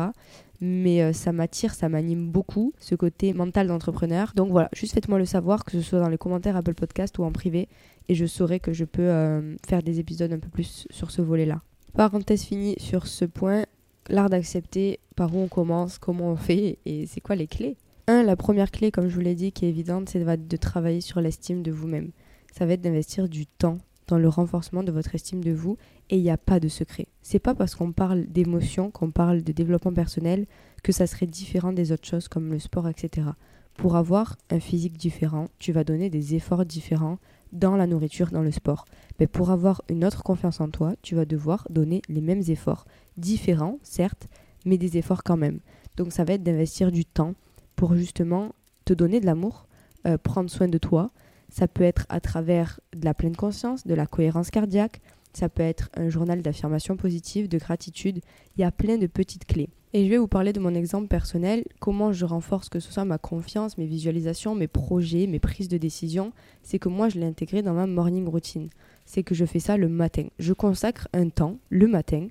Mais 0.61 1.01
euh, 1.01 1.13
ça 1.13 1.31
m'attire, 1.31 1.73
ça 1.73 1.89
m'anime 1.89 2.29
beaucoup, 2.29 2.73
ce 2.79 2.95
côté 2.95 3.33
mental 3.33 3.67
d'entrepreneur. 3.67 4.33
Donc 4.35 4.51
voilà, 4.51 4.69
juste 4.73 4.93
faites-moi 4.93 5.17
le 5.17 5.25
savoir, 5.25 5.63
que 5.63 5.71
ce 5.71 5.81
soit 5.81 5.99
dans 5.99 6.09
les 6.09 6.17
commentaires 6.17 6.55
Apple 6.55 6.73
Podcast 6.73 7.17
ou 7.17 7.23
en 7.23 7.31
privé, 7.31 7.67
et 8.09 8.15
je 8.15 8.25
saurai 8.25 8.59
que 8.59 8.73
je 8.73 8.85
peux 8.85 9.09
euh, 9.09 9.55
faire 9.67 9.81
des 9.81 9.99
épisodes 9.99 10.31
un 10.31 10.39
peu 10.39 10.49
plus 10.49 10.87
sur 10.91 11.11
ce 11.11 11.21
volet-là. 11.21 11.61
Parenthèse 11.95 12.43
finie 12.43 12.75
sur 12.77 13.07
ce 13.07 13.23
point, 13.23 13.63
l'art 14.09 14.29
d'accepter, 14.29 14.99
par 15.15 15.33
où 15.33 15.39
on 15.39 15.47
commence, 15.47 15.97
comment 15.97 16.29
on 16.29 16.35
fait 16.35 16.77
et 16.85 17.05
c'est 17.05 17.21
quoi 17.21 17.35
les 17.35 17.47
clés? 17.47 17.77
Un, 18.07 18.21
la 18.21 18.35
première 18.35 18.69
clé, 18.69 18.91
comme 18.91 19.07
je 19.07 19.15
vous 19.15 19.21
l'ai 19.21 19.33
dit, 19.33 19.53
qui 19.53 19.65
est 19.65 19.69
évidente, 19.69 20.09
c'est 20.09 20.19
de 20.19 20.57
travailler 20.57 20.99
sur 20.99 21.21
l'estime 21.21 21.63
de 21.63 21.71
vous-même. 21.71 22.11
Ça 22.51 22.65
va 22.65 22.73
être 22.73 22.81
d'investir 22.81 23.29
du 23.29 23.45
temps 23.45 23.77
dans 24.07 24.17
le 24.17 24.27
renforcement 24.27 24.83
de 24.83 24.91
votre 24.91 25.15
estime 25.15 25.41
de 25.41 25.53
vous 25.53 25.77
et 26.09 26.17
il 26.17 26.21
n'y 26.21 26.29
a 26.29 26.37
pas 26.37 26.59
de 26.59 26.67
secret. 26.67 27.07
C'est 27.21 27.39
pas 27.39 27.55
parce 27.55 27.75
qu'on 27.75 27.93
parle 27.93 28.25
d'émotion, 28.25 28.91
qu'on 28.91 29.11
parle 29.11 29.41
de 29.41 29.53
développement 29.53 29.93
personnel 29.93 30.47
que 30.83 30.91
ça 30.91 31.07
serait 31.07 31.27
différent 31.27 31.71
des 31.71 31.93
autres 31.93 32.07
choses 32.07 32.27
comme 32.27 32.51
le 32.51 32.59
sport, 32.59 32.89
etc. 32.89 33.29
Pour 33.75 33.95
avoir 33.95 34.35
un 34.49 34.59
physique 34.59 34.97
différent, 34.97 35.47
tu 35.59 35.71
vas 35.71 35.85
donner 35.85 36.09
des 36.09 36.35
efforts 36.35 36.65
différents 36.65 37.19
dans 37.55 37.75
la 37.75 37.87
nourriture, 37.87 38.29
dans 38.31 38.41
le 38.41 38.51
sport. 38.51 38.85
Mais 39.19 39.27
pour 39.27 39.49
avoir 39.49 39.81
une 39.89 40.05
autre 40.05 40.23
confiance 40.23 40.61
en 40.61 40.69
toi, 40.69 40.93
tu 41.01 41.15
vas 41.15 41.25
devoir 41.25 41.67
donner 41.69 42.01
les 42.09 42.21
mêmes 42.21 42.43
efforts, 42.47 42.85
différents 43.17 43.79
certes, 43.81 44.27
mais 44.65 44.77
des 44.77 44.97
efforts 44.97 45.23
quand 45.23 45.37
même. 45.37 45.59
Donc 45.97 46.11
ça 46.11 46.23
va 46.23 46.33
être 46.33 46.43
d'investir 46.43 46.91
du 46.91 47.05
temps 47.05 47.33
pour 47.75 47.95
justement 47.95 48.53
te 48.83 48.93
donner 48.93 49.19
de 49.19 49.25
l'amour, 49.25 49.67
euh, 50.05 50.17
prendre 50.17 50.49
soin 50.49 50.67
de 50.67 50.77
toi, 50.77 51.11
ça 51.49 51.67
peut 51.67 51.83
être 51.83 52.05
à 52.09 52.19
travers 52.19 52.79
de 52.95 53.05
la 53.05 53.13
pleine 53.13 53.35
conscience, 53.35 53.87
de 53.87 53.93
la 53.93 54.05
cohérence 54.05 54.49
cardiaque, 54.49 55.01
ça 55.33 55.49
peut 55.49 55.63
être 55.63 55.89
un 55.95 56.09
journal 56.09 56.41
d'affirmation 56.41 56.95
positive, 56.95 57.49
de 57.49 57.57
gratitude. 57.57 58.21
Il 58.55 58.61
y 58.61 58.63
a 58.63 58.71
plein 58.71 58.97
de 58.97 59.07
petites 59.07 59.45
clés. 59.45 59.69
Et 59.95 60.03
je 60.03 60.09
vais 60.09 60.17
vous 60.17 60.27
parler 60.27 60.51
de 60.51 60.59
mon 60.59 60.75
exemple 60.75 61.07
personnel, 61.07 61.63
comment 61.79 62.11
je 62.11 62.25
renforce 62.25 62.67
que 62.67 62.81
ce 62.81 62.91
soit 62.91 63.05
ma 63.05 63.17
confiance, 63.17 63.77
mes 63.77 63.85
visualisations, 63.85 64.53
mes 64.53 64.67
projets, 64.67 65.25
mes 65.25 65.39
prises 65.39 65.69
de 65.69 65.77
décision. 65.77 66.33
C'est 66.63 66.79
que 66.79 66.89
moi, 66.89 67.07
je 67.07 67.17
l'ai 67.17 67.25
intégré 67.25 67.61
dans 67.61 67.71
ma 67.71 67.87
morning 67.87 68.27
routine. 68.27 68.67
C'est 69.05 69.23
que 69.23 69.33
je 69.33 69.45
fais 69.45 69.61
ça 69.61 69.77
le 69.77 69.87
matin. 69.87 70.27
Je 70.37 70.51
consacre 70.51 71.07
un 71.13 71.29
temps 71.29 71.55
le 71.69 71.87
matin 71.87 72.27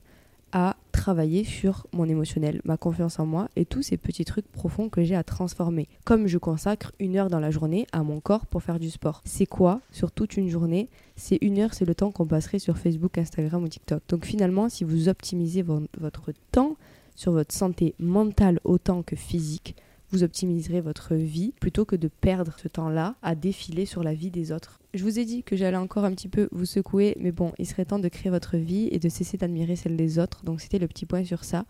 à 0.52 0.76
travailler 0.92 1.42
sur 1.42 1.86
mon 1.94 2.06
émotionnel, 2.06 2.60
ma 2.66 2.76
confiance 2.76 3.18
en 3.18 3.24
moi 3.24 3.48
et 3.56 3.64
tous 3.64 3.80
ces 3.80 3.96
petits 3.96 4.26
trucs 4.26 4.46
profonds 4.52 4.90
que 4.90 5.02
j'ai 5.02 5.16
à 5.16 5.24
transformer. 5.24 5.88
Comme 6.04 6.26
je 6.26 6.36
consacre 6.36 6.92
une 6.98 7.16
heure 7.16 7.30
dans 7.30 7.40
la 7.40 7.50
journée 7.50 7.86
à 7.92 8.02
mon 8.02 8.20
corps 8.20 8.44
pour 8.44 8.62
faire 8.62 8.78
du 8.78 8.90
sport. 8.90 9.22
C'est 9.24 9.46
quoi 9.46 9.80
sur 9.90 10.12
toute 10.12 10.36
une 10.36 10.50
journée? 10.50 10.90
C'est 11.16 11.38
une 11.40 11.58
heure, 11.60 11.72
c'est 11.72 11.86
le 11.86 11.94
temps 11.94 12.10
qu'on 12.10 12.26
passerait 12.26 12.58
sur 12.58 12.76
Facebook, 12.76 13.16
Instagram 13.16 13.64
ou 13.64 13.68
TikTok. 13.68 14.02
Donc 14.10 14.26
finalement, 14.26 14.68
si 14.68 14.84
vous 14.84 15.08
optimisez 15.08 15.62
votre 15.62 16.32
temps 16.52 16.76
sur 17.14 17.32
votre 17.32 17.54
santé 17.54 17.94
mentale 17.98 18.60
autant 18.64 19.02
que 19.02 19.16
physique, 19.16 19.76
vous 20.10 20.22
optimiserez 20.22 20.80
votre 20.80 21.14
vie 21.14 21.52
plutôt 21.60 21.84
que 21.84 21.96
de 21.96 22.08
perdre 22.08 22.54
ce 22.58 22.68
temps-là 22.68 23.16
à 23.22 23.34
défiler 23.34 23.84
sur 23.84 24.04
la 24.04 24.14
vie 24.14 24.30
des 24.30 24.52
autres. 24.52 24.80
Je 24.94 25.02
vous 25.02 25.18
ai 25.18 25.24
dit 25.24 25.42
que 25.42 25.56
j'allais 25.56 25.76
encore 25.76 26.04
un 26.04 26.12
petit 26.12 26.28
peu 26.28 26.48
vous 26.52 26.66
secouer, 26.66 27.16
mais 27.18 27.32
bon, 27.32 27.52
il 27.58 27.66
serait 27.66 27.84
temps 27.84 27.98
de 27.98 28.08
créer 28.08 28.30
votre 28.30 28.56
vie 28.56 28.88
et 28.92 28.98
de 28.98 29.08
cesser 29.08 29.36
d'admirer 29.36 29.74
celle 29.74 29.96
des 29.96 30.18
autres. 30.18 30.44
Donc 30.44 30.60
c'était 30.60 30.78
le 30.78 30.86
petit 30.86 31.06
point 31.06 31.24
sur 31.24 31.44
ça. 31.44 31.64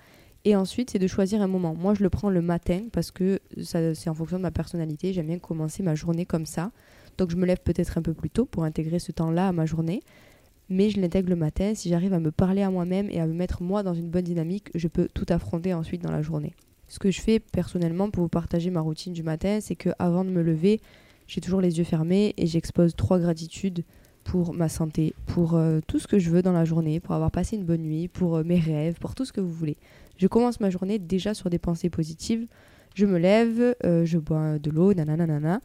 Et 0.46 0.56
ensuite, 0.56 0.90
c'est 0.90 0.98
de 0.98 1.06
choisir 1.06 1.40
un 1.40 1.46
moment. 1.46 1.74
Moi, 1.74 1.94
je 1.94 2.02
le 2.02 2.10
prends 2.10 2.28
le 2.28 2.42
matin 2.42 2.82
parce 2.92 3.10
que 3.10 3.40
c'est 3.62 4.10
en 4.10 4.14
fonction 4.14 4.36
de 4.36 4.42
ma 4.42 4.50
personnalité. 4.50 5.14
J'aime 5.14 5.28
bien 5.28 5.38
commencer 5.38 5.82
ma 5.82 5.94
journée 5.94 6.26
comme 6.26 6.44
ça. 6.44 6.70
Donc 7.16 7.30
je 7.30 7.36
me 7.36 7.46
lève 7.46 7.60
peut-être 7.64 7.96
un 7.96 8.02
peu 8.02 8.12
plus 8.12 8.28
tôt 8.28 8.44
pour 8.44 8.64
intégrer 8.64 8.98
ce 8.98 9.12
temps-là 9.12 9.48
à 9.48 9.52
ma 9.52 9.64
journée. 9.64 10.02
Mais 10.70 10.90
je 10.90 11.00
l'intègre 11.00 11.30
le 11.30 11.36
matin. 11.36 11.74
Si 11.74 11.88
j'arrive 11.88 12.14
à 12.14 12.20
me 12.20 12.30
parler 12.30 12.62
à 12.62 12.70
moi-même 12.70 13.08
et 13.10 13.20
à 13.20 13.26
me 13.26 13.34
mettre 13.34 13.62
moi 13.62 13.82
dans 13.82 13.94
une 13.94 14.08
bonne 14.08 14.24
dynamique, 14.24 14.70
je 14.74 14.88
peux 14.88 15.08
tout 15.12 15.26
affronter 15.28 15.74
ensuite 15.74 16.02
dans 16.02 16.12
la 16.12 16.22
journée. 16.22 16.54
Ce 16.88 16.98
que 16.98 17.10
je 17.10 17.20
fais 17.20 17.40
personnellement 17.40 18.10
pour 18.10 18.22
vous 18.22 18.28
partager 18.28 18.70
ma 18.70 18.80
routine 18.80 19.12
du 19.12 19.22
matin, 19.22 19.58
c'est 19.60 19.76
que 19.76 19.90
avant 19.98 20.24
de 20.24 20.30
me 20.30 20.42
lever, 20.42 20.80
j'ai 21.26 21.40
toujours 21.40 21.60
les 21.60 21.78
yeux 21.78 21.84
fermés 21.84 22.34
et 22.36 22.46
j'expose 22.46 22.94
trois 22.94 23.18
gratitudes 23.18 23.84
pour 24.24 24.54
ma 24.54 24.68
santé, 24.68 25.14
pour 25.26 25.54
euh, 25.54 25.80
tout 25.86 25.98
ce 25.98 26.06
que 26.06 26.18
je 26.18 26.30
veux 26.30 26.42
dans 26.42 26.52
la 26.52 26.64
journée, 26.64 26.98
pour 26.98 27.14
avoir 27.14 27.30
passé 27.30 27.56
une 27.56 27.64
bonne 27.64 27.82
nuit, 27.82 28.08
pour 28.08 28.36
euh, 28.36 28.44
mes 28.44 28.58
rêves, 28.58 28.98
pour 28.98 29.14
tout 29.14 29.24
ce 29.24 29.32
que 29.32 29.40
vous 29.40 29.52
voulez. 29.52 29.76
Je 30.16 30.26
commence 30.26 30.60
ma 30.60 30.70
journée 30.70 30.98
déjà 30.98 31.34
sur 31.34 31.50
des 31.50 31.58
pensées 31.58 31.90
positives. 31.90 32.46
Je 32.94 33.06
me 33.06 33.18
lève, 33.18 33.74
euh, 33.84 34.04
je 34.04 34.18
bois 34.18 34.58
de 34.58 34.70
l'eau, 34.70 34.94
nanana, 34.94 35.60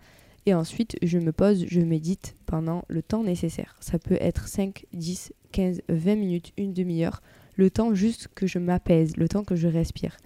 et 0.49 0.53
ensuite 0.55 0.97
je 1.03 1.19
me 1.19 1.31
pose, 1.31 1.65
je 1.67 1.79
médite 1.79 2.35
pendant 2.47 2.83
le 2.87 3.03
temps 3.03 3.23
nécessaire. 3.23 3.75
Ça 3.81 3.99
peut 3.99 4.17
être 4.19 4.47
5, 4.47 4.85
10, 4.93 5.31
15, 5.51 5.81
20 5.89 6.15
minutes, 6.15 6.53
une 6.57 6.73
demi-heure, 6.73 7.21
le 7.55 7.69
temps 7.69 7.93
juste 7.93 8.29
que 8.33 8.47
je 8.47 8.57
m'apaise, 8.57 9.15
le 9.15 9.29
temps 9.29 9.43
que 9.43 9.55
je 9.55 9.67
respire. 9.67 10.17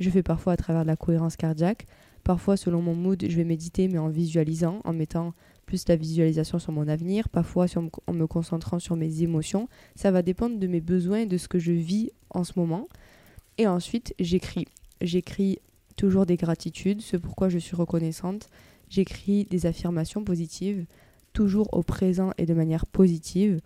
Je 0.00 0.10
fais 0.10 0.24
parfois 0.24 0.54
à 0.54 0.56
travers 0.56 0.84
la 0.84 0.96
cohérence 0.96 1.36
cardiaque, 1.36 1.86
parfois 2.24 2.56
selon 2.56 2.82
mon 2.82 2.96
mood, 2.96 3.24
je 3.24 3.36
vais 3.36 3.44
méditer 3.44 3.86
mais 3.86 3.98
en 3.98 4.08
visualisant, 4.08 4.80
en 4.84 4.92
mettant 4.92 5.32
plus 5.64 5.86
la 5.86 5.94
visualisation 5.94 6.58
sur 6.58 6.72
mon 6.72 6.88
avenir, 6.88 7.28
parfois 7.28 7.66
en 8.06 8.12
me 8.12 8.26
concentrant 8.26 8.80
sur 8.80 8.96
mes 8.96 9.22
émotions. 9.22 9.68
Ça 9.94 10.10
va 10.10 10.22
dépendre 10.22 10.58
de 10.58 10.66
mes 10.66 10.80
besoins 10.80 11.18
et 11.18 11.26
de 11.26 11.36
ce 11.36 11.46
que 11.46 11.60
je 11.60 11.72
vis 11.72 12.10
en 12.30 12.42
ce 12.42 12.54
moment. 12.56 12.88
Et 13.58 13.68
ensuite, 13.68 14.12
j'écris. 14.18 14.66
J'écris 15.00 15.60
toujours 15.94 16.26
des 16.26 16.36
gratitudes, 16.36 17.00
ce 17.00 17.16
pourquoi 17.16 17.48
je 17.48 17.58
suis 17.58 17.76
reconnaissante. 17.76 18.48
J'écris 18.90 19.44
des 19.44 19.66
affirmations 19.66 20.24
positives, 20.24 20.86
toujours 21.32 21.68
au 21.72 21.82
présent 21.82 22.32
et 22.38 22.46
de 22.46 22.54
manière 22.54 22.86
positive. 22.86 23.60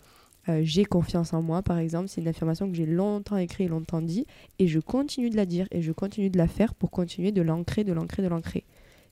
Euh, 0.49 0.61
j'ai 0.65 0.85
confiance 0.85 1.33
en 1.33 1.43
moi, 1.43 1.63
par 1.63 1.79
exemple, 1.79 2.09
c'est 2.09 2.21
une 2.21 2.29
affirmation 2.29 2.69
que 2.69 2.77
j'ai 2.77 2.87
longtemps 2.87 3.37
écrite 3.37 3.67
et 3.67 3.69
longtemps 3.69 4.03
dit, 4.03 4.27
et 4.59 4.67
je 4.67 4.81
continue 4.81 5.31
de 5.31 5.37
la 5.37 5.47
dire 5.47 5.69
et 5.71 5.83
je 5.83 5.93
continue 5.93 6.31
de 6.31 6.39
la 6.39 6.49
faire 6.49 6.75
pour 6.75 6.91
continuer 6.91 7.31
de 7.31 7.43
l'ancrer, 7.43 7.85
de 7.85 7.93
l'ancrer, 7.93 8.23
de 8.23 8.29
l'ancrer. 8.29 8.65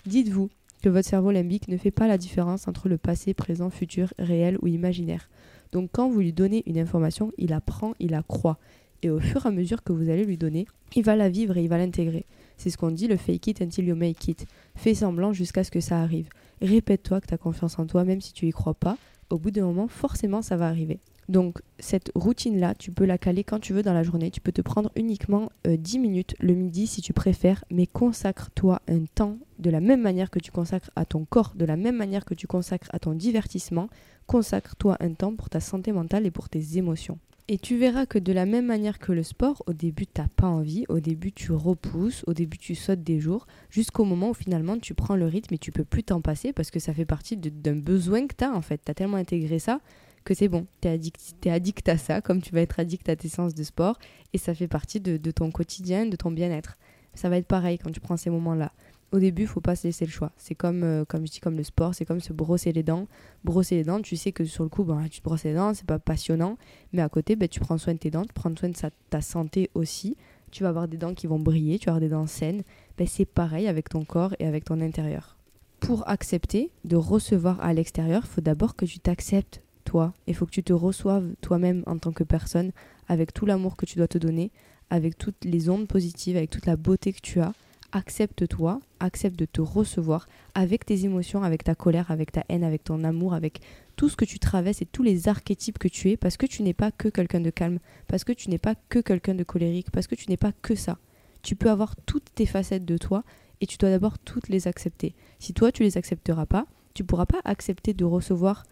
Dites-vous, 0.07 0.51
que 0.83 0.89
votre 0.89 1.09
cerveau 1.09 1.31
limbique 1.31 1.69
ne 1.69 1.77
fait 1.77 1.91
pas 1.91 2.09
la 2.09 2.19
différence 2.19 2.67
entre 2.69 2.89
le 2.89 2.99
passé, 2.99 3.35
présent, 3.35 3.71
futur, 3.71 4.13
réel 4.19 4.59
ou 4.63 4.67
imaginaire. 4.67 5.29
Donc 5.73 5.91
quand 5.93 6.09
vous 6.09 6.21
lui 6.21 6.33
donnez 6.33 6.63
une 6.67 6.79
information, 6.79 7.33
il 7.39 7.53
apprend, 7.53 7.93
il 8.01 8.11
la 8.11 8.23
croit. 8.23 8.59
Et 9.03 9.11
au 9.11 9.21
fur 9.21 9.45
et 9.45 9.49
à 9.49 9.53
mesure 9.53 9.83
que 9.83 9.93
vous 9.93 10.11
allez 10.11 10.25
lui 10.25 10.37
donner, 10.37 10.67
il 10.95 11.05
va 11.05 11.17
la 11.17 11.29
vivre 11.29 11.57
et 11.57 11.63
il 11.63 11.69
va 11.69 11.79
l'intégrer. 11.79 12.27
C'est 12.61 12.69
ce 12.69 12.77
qu'on 12.77 12.91
dit 12.91 13.09
le 13.09 13.17
fake 13.17 13.47
it 13.47 13.63
until 13.63 13.87
you 13.87 13.97
make 13.97 14.29
it. 14.29 14.47
Fais 14.75 14.93
semblant 14.93 15.33
jusqu'à 15.33 15.65
ce 15.65 15.71
que 15.71 15.81
ça 15.81 16.03
arrive. 16.03 16.29
Répète-toi 16.61 17.23
que 17.23 17.27
tu 17.27 17.33
as 17.33 17.39
confiance 17.39 17.79
en 17.79 17.87
toi, 17.87 18.05
même 18.05 18.21
si 18.21 18.35
tu 18.35 18.47
y 18.47 18.51
crois 18.51 18.75
pas. 18.75 18.99
Au 19.31 19.39
bout 19.39 19.51
d'un 19.51 19.65
moment, 19.65 19.89
forcément, 19.89 20.43
ça 20.43 20.59
va 20.59 20.67
arriver. 20.67 21.01
Donc 21.31 21.63
cette 21.79 22.13
routine-là, 22.15 22.75
tu 22.75 22.91
peux 22.91 23.07
la 23.07 23.17
caler 23.17 23.45
quand 23.45 23.61
tu 23.61 23.73
veux 23.73 23.83
dans 23.83 23.95
la 23.95 24.03
journée. 24.03 24.31
Tu 24.31 24.43
peux 24.43 24.53
te 24.53 24.61
prendre 24.61 24.93
uniquement 24.95 25.49
10 25.65 25.97
euh, 25.97 26.01
minutes 26.03 26.35
le 26.39 26.53
midi 26.53 26.87
si 26.87 27.01
tu 27.01 27.15
préfères, 27.15 27.65
mais 27.71 27.87
consacre-toi 27.87 28.83
un 28.89 29.07
temps 29.15 29.39
de 29.59 29.71
la 29.71 29.81
même 29.81 30.03
manière 30.03 30.29
que 30.29 30.39
tu 30.39 30.51
consacres 30.51 30.91
à 30.97 31.07
ton 31.07 31.25
corps, 31.25 31.55
de 31.57 31.65
la 31.65 31.79
même 31.79 31.97
manière 31.97 32.27
que 32.27 32.35
tu 32.35 32.47
consacres 32.47 32.91
à 32.93 32.99
ton 32.99 33.15
divertissement. 33.15 33.89
Consacre-toi 34.27 34.99
un 35.01 35.15
temps 35.15 35.35
pour 35.35 35.49
ta 35.49 35.61
santé 35.61 35.93
mentale 35.93 36.27
et 36.27 36.31
pour 36.31 36.51
tes 36.51 36.77
émotions. 36.77 37.19
Et 37.53 37.59
tu 37.59 37.77
verras 37.77 38.07
que 38.07 38.21
de 38.21 38.33
la 38.33 38.47
même 38.47 38.67
manière 38.67 39.01
que 39.01 39.11
le 39.11 39.25
sport, 39.25 39.65
au 39.67 39.73
début 39.73 40.07
tu 40.07 40.21
n'as 40.21 40.29
pas 40.29 40.47
envie, 40.47 40.85
au 40.89 41.01
début 41.01 41.33
tu 41.33 41.51
repousses, 41.51 42.23
au 42.29 42.33
début 42.33 42.59
tu 42.59 42.77
sautes 42.77 43.03
des 43.03 43.19
jours, 43.19 43.49
jusqu'au 43.71 44.05
moment 44.05 44.31
où 44.31 44.35
finalement 44.35 44.79
tu 44.79 44.95
prends 44.95 45.17
le 45.17 45.27
rythme 45.27 45.55
et 45.55 45.59
tu 45.59 45.73
peux 45.73 45.83
plus 45.83 46.05
t'en 46.05 46.21
passer 46.21 46.53
parce 46.53 46.71
que 46.71 46.79
ça 46.79 46.95
fait 46.95 47.05
partie 47.05 47.37
d'un 47.37 47.75
besoin 47.75 48.29
que 48.29 48.37
tu 48.37 48.45
as 48.45 48.53
en 48.53 48.63
fait. 48.63 48.81
Tu 48.85 48.93
as 48.93 48.95
tellement 48.95 49.17
intégré 49.17 49.59
ça 49.59 49.81
que 50.23 50.33
c'est 50.33 50.47
bon, 50.47 50.69
tu 50.81 50.87
es 50.87 50.93
addict, 50.93 51.45
addict 51.45 51.89
à 51.89 51.99
ça, 51.99 52.21
comme 52.21 52.41
tu 52.41 52.55
vas 52.55 52.61
être 52.61 52.79
addict 52.79 53.09
à 53.09 53.17
tes 53.17 53.29
séances 53.29 53.57
de 53.57 53.65
sport, 53.65 53.99
et 54.33 54.39
ça 54.39 54.55
fait 54.55 54.69
partie 54.69 55.01
de, 55.01 55.31
ton 55.33 55.51
quotidien, 55.51 56.07
de 56.07 56.15
ton 56.15 56.31
bien-être. 56.31 56.79
Ça 57.15 57.31
va 57.31 57.37
être 57.37 57.49
pareil 57.49 57.79
quand 57.79 57.91
tu 57.91 57.99
prends 57.99 58.17
ces 58.17 58.31
moments-là. 58.31 58.71
Au 59.13 59.19
début, 59.19 59.47
faut 59.47 59.61
pas 59.61 59.75
se 59.75 59.89
laisser 59.89 60.05
le 60.05 60.11
choix. 60.11 60.31
C'est 60.37 60.55
comme, 60.55 60.85
euh, 60.85 61.05
comme 61.05 61.27
je 61.27 61.33
dis, 61.33 61.41
comme 61.41 61.57
le 61.57 61.65
sport, 61.65 61.95
c'est 61.95 62.05
comme 62.05 62.21
se 62.21 62.33
brosser 62.33 62.73
les 62.73 62.85
dents. 62.85 63.09
Brosser 63.43 63.75
les 63.75 63.85
dents, 63.85 64.01
tu 64.01 64.17
sais 64.17 64.31
que 64.31 64.45
sur 64.45 64.63
le 64.63 64.69
coup, 64.69 64.85
ben, 64.85 65.09
tu 65.11 65.19
te 65.19 65.25
brosses 65.25 65.45
les 65.45 65.55
dents, 65.55 65.75
c'est 65.75 65.87
pas 65.87 65.99
passionnant, 65.99 66.57
mais 66.93 67.03
à 67.03 67.09
côté, 67.09 67.35
ben, 67.35 67.49
tu 67.49 67.59
prends 67.59 67.77
soin 67.77 67.95
de 67.95 67.99
tes 67.99 68.11
dents, 68.11 68.25
tu 68.25 68.33
prends 68.33 68.55
soin 68.55 68.69
de 68.69 68.77
ta 69.11 69.21
santé 69.21 69.69
aussi. 69.75 70.17
Tu 70.53 70.63
vas 70.63 70.69
avoir 70.69 70.89
des 70.89 70.97
dents 70.97 71.15
qui 71.15 71.27
vont 71.27 71.39
briller, 71.39 71.79
tu 71.79 71.87
vas 71.87 71.93
avoir 71.93 72.01
des 72.01 72.09
dents 72.09 72.27
saines. 72.27 72.63
Ben, 72.99 73.07
c'est 73.07 73.25
pareil 73.25 73.67
avec 73.67 73.89
ton 73.89 74.05
corps 74.05 74.35
et 74.39 74.47
avec 74.47 74.65
ton 74.65 74.81
intérieur. 74.81 75.37
Pour 75.81 76.09
accepter 76.09 76.71
de 76.85 76.97
recevoir 76.97 77.61
à 77.61 77.73
l'extérieur, 77.73 78.27
faut 78.27 78.41
d'abord 78.41 78.77
que 78.77 78.85
tu 78.85 79.01
t'acceptes 79.01 79.63
toi. 79.85 80.13
Il 80.29 80.35
faut 80.37 80.47
que 80.47 80.51
tu 80.53 80.63
te 80.63 80.73
reçoives 80.73 81.35
toi-même 81.41 81.83
en 81.87 81.99
tant 81.99 82.13
que 82.13 82.23
personne, 82.23 82.71
avec 83.09 83.33
tout 83.33 83.47
l'amour 83.47 83.77
que 83.77 83.87
tu 83.87 83.97
dois 83.97 84.09
te 84.09 84.19
donner, 84.19 84.53
avec 84.91 85.19
toutes 85.19 85.45
les 85.45 85.69
ondes 85.69 85.89
positives, 85.89 86.37
avec 86.37 86.51
toute 86.51 86.67
la 86.67 86.77
beauté 86.77 87.13
que 87.13 87.21
tu 87.21 87.41
as. 87.41 87.55
Accepte-toi, 87.93 88.81
accepte 89.01 89.39
de 89.39 89.47
te 89.47 89.61
recevoir 89.61 90.29
avec 90.55 90.87
tes 90.87 91.05
émotions, 91.05 91.43
avec 91.43 91.65
ta 91.65 91.75
colère, 91.75 92.11
avec 92.11 92.31
ta 92.31 92.45
haine, 92.49 92.63
avec 92.63 92.85
ton 92.85 93.03
amour, 93.03 93.35
avec 93.35 93.61
tout 93.97 94.09
ce 94.09 94.17
que 94.17 94.25
tu 94.25 94.39
traverses 94.39 94.81
et 94.81 94.87
tous 94.87 95.03
les 95.03 95.29
archétypes 95.29 95.79
que 95.79 95.89
tu 95.89 96.11
es, 96.11 96.17
parce 96.17 96.37
que 96.37 96.47
tu 96.47 96.63
n'es 96.63 96.73
pas 96.73 96.93
que 96.93 97.09
quelqu'un 97.09 97.41
de 97.41 97.51
calme, 97.51 97.81
parce 98.07 98.23
que 98.23 98.33
tu 98.33 98.49
n'es 98.49 98.59
pas 98.59 98.77
que 98.89 99.01
quelqu'un 99.01 99.35
de 99.35 99.43
colérique, 99.43 99.91
parce 99.91 100.07
que 100.07 100.15
tu 100.15 100.31
n'es 100.31 100.37
pas 100.37 100.53
que 100.63 100.77
ça. 100.77 100.99
Tu 101.43 101.57
peux 101.57 101.71
avoir 101.71 101.97
toutes 102.07 102.33
tes 102.35 102.47
facettes 102.47 102.85
de 102.85 102.97
toi 102.97 103.25
et 103.61 103.67
tu 103.67 103.77
dois 103.77 103.91
d'abord 103.91 104.19
toutes 104.19 104.49
les 104.49 104.69
accepter. 104.69 105.15
Si 105.39 105.53
toi 105.53 105.73
tu 105.73 105.83
les 105.83 105.97
accepteras 105.97 106.47
pas, 106.47 106.67
tu 106.95 107.05
pourras 107.05 107.27
pas 107.27 107.41
accepter 107.45 107.93
de 107.95 108.05
recevoir 108.05 108.65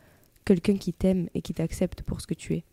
quelqu'un 0.44 0.76
qui 0.76 0.92
t'aime 0.92 1.28
et 1.34 1.42
qui 1.42 1.54
t'accepte 1.54 2.02
pour 2.02 2.20
ce 2.20 2.26
que 2.26 2.34
tu 2.34 2.54
es. 2.54 2.64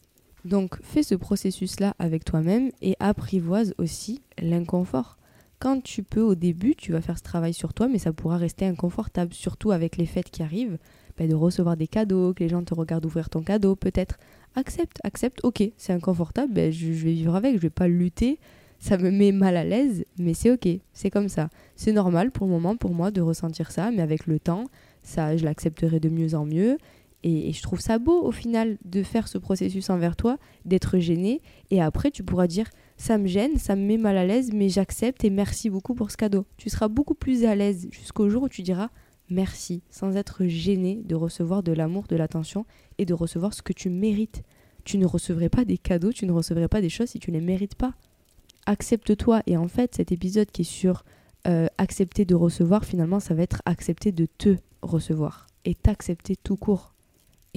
Donc 0.43 0.79
fais 0.83 1.03
ce 1.03 1.15
processus-là 1.15 1.95
avec 1.97 2.23
toi-même 2.23 2.71
et 2.81 2.95
apprivoise 2.99 3.73
aussi 3.77 4.21
l'inconfort. 4.39 5.17
Quand 5.65 5.81
tu 5.81 6.03
peux 6.03 6.21
au 6.21 6.35
début, 6.35 6.75
tu 6.75 6.91
vas 6.91 7.01
faire 7.01 7.17
ce 7.17 7.23
travail 7.23 7.51
sur 7.51 7.73
toi, 7.73 7.87
mais 7.87 7.97
ça 7.97 8.13
pourra 8.13 8.37
rester 8.37 8.67
inconfortable, 8.67 9.33
surtout 9.33 9.71
avec 9.71 9.97
les 9.97 10.05
fêtes 10.05 10.29
qui 10.29 10.43
arrivent, 10.43 10.77
bah, 11.17 11.25
de 11.25 11.33
recevoir 11.33 11.75
des 11.75 11.87
cadeaux, 11.87 12.35
que 12.35 12.43
les 12.43 12.49
gens 12.49 12.63
te 12.63 12.75
regardent 12.75 13.07
ouvrir 13.07 13.31
ton 13.31 13.41
cadeau, 13.41 13.75
peut-être. 13.75 14.19
Accepte, 14.55 14.99
accepte, 15.03 15.43
ok, 15.43 15.63
c'est 15.75 15.91
inconfortable, 15.91 16.53
bah, 16.53 16.69
je, 16.69 16.93
je, 16.93 17.05
vais 17.05 17.13
vivre 17.13 17.35
avec, 17.35 17.55
je 17.55 17.61
vais 17.61 17.71
pas 17.71 17.87
lutter, 17.87 18.37
ça 18.77 18.99
me 18.99 19.09
met 19.09 19.31
mal 19.31 19.57
à 19.57 19.63
l'aise, 19.63 20.05
mais 20.19 20.35
c'est 20.35 20.51
ok, 20.51 20.67
c'est 20.93 21.09
comme 21.09 21.29
ça. 21.29 21.49
C'est 21.75 21.93
normal 21.93 22.29
pour 22.29 22.45
le 22.45 22.51
moment 22.53 22.75
pour 22.77 22.93
moi 22.93 23.09
de 23.09 23.21
ressentir 23.21 23.71
ça, 23.71 23.89
mais 23.89 24.03
avec 24.03 24.27
le 24.27 24.37
temps, 24.37 24.65
ça, 25.01 25.35
je 25.35 25.45
l'accepterai 25.45 25.99
de 25.99 26.09
mieux 26.09 26.35
en 26.35 26.45
mieux 26.45 26.77
et, 27.27 27.51
je 27.53 27.61
trouve 27.63 27.79
ça 27.79 27.97
beau 27.97 28.21
au 28.21 28.31
final 28.31 28.77
de 28.85 29.01
faire 29.01 29.27
ce 29.27 29.39
processus 29.39 29.89
envers 29.89 30.15
toi, 30.15 30.37
d'être 30.63 30.99
gêné. 30.99 31.41
Et 31.71 31.81
après, 31.81 32.11
tu 32.11 32.23
pourras 32.23 32.45
dire 32.45 32.69
ça 32.97 33.17
me 33.17 33.25
gêne, 33.25 33.57
ça 33.57 33.75
me 33.75 33.81
met 33.81 33.97
mal 33.97 34.15
à 34.15 34.25
l'aise, 34.25 34.51
mais 34.53 34.69
j'accepte 34.69 35.23
et 35.23 35.31
merci 35.31 35.71
beaucoup 35.71 35.95
pour 35.95 36.11
ce 36.11 36.17
cadeau. 36.17 36.45
Tu 36.57 36.69
seras 36.69 36.87
beaucoup 36.87 37.15
plus 37.15 37.43
à 37.45 37.55
l'aise 37.55 37.87
jusqu'au 37.89 38.29
jour 38.29 38.43
où 38.43 38.49
tu 38.49 38.61
diras 38.61 38.89
merci, 39.27 39.81
sans 39.89 40.15
être 40.15 40.45
gêné 40.45 41.01
de 41.03 41.15
recevoir 41.15 41.63
de 41.63 41.71
l'amour, 41.71 42.05
de 42.07 42.15
l'attention 42.15 42.67
et 42.99 43.05
de 43.05 43.13
recevoir 43.15 43.55
ce 43.55 43.63
que 43.63 43.73
tu 43.73 43.89
mérites. 43.89 44.43
Tu 44.83 44.99
ne 44.99 45.07
recevrais 45.07 45.49
pas 45.49 45.65
des 45.65 45.79
cadeaux, 45.79 46.11
tu 46.11 46.27
ne 46.27 46.31
recevrais 46.31 46.67
pas 46.67 46.79
des 46.79 46.89
choses 46.89 47.09
si 47.09 47.17
tu 47.17 47.31
ne 47.31 47.39
les 47.39 47.43
mérites 47.43 47.73
pas. 47.73 47.95
Accepte-toi. 48.67 49.41
Et 49.47 49.57
en 49.57 49.67
fait, 49.67 49.95
cet 49.95 50.11
épisode 50.11 50.51
qui 50.51 50.61
est 50.61 50.65
sur 50.65 51.03
euh, 51.47 51.65
accepter 51.79 52.23
de 52.23 52.35
recevoir, 52.35 52.85
finalement, 52.85 53.19
ça 53.19 53.33
va 53.33 53.41
être 53.41 53.63
accepter 53.65 54.11
de 54.11 54.27
te 54.37 54.57
recevoir 54.83 55.47
et 55.65 55.73
t'accepter 55.73 56.35
tout 56.35 56.55
court. 56.55 56.94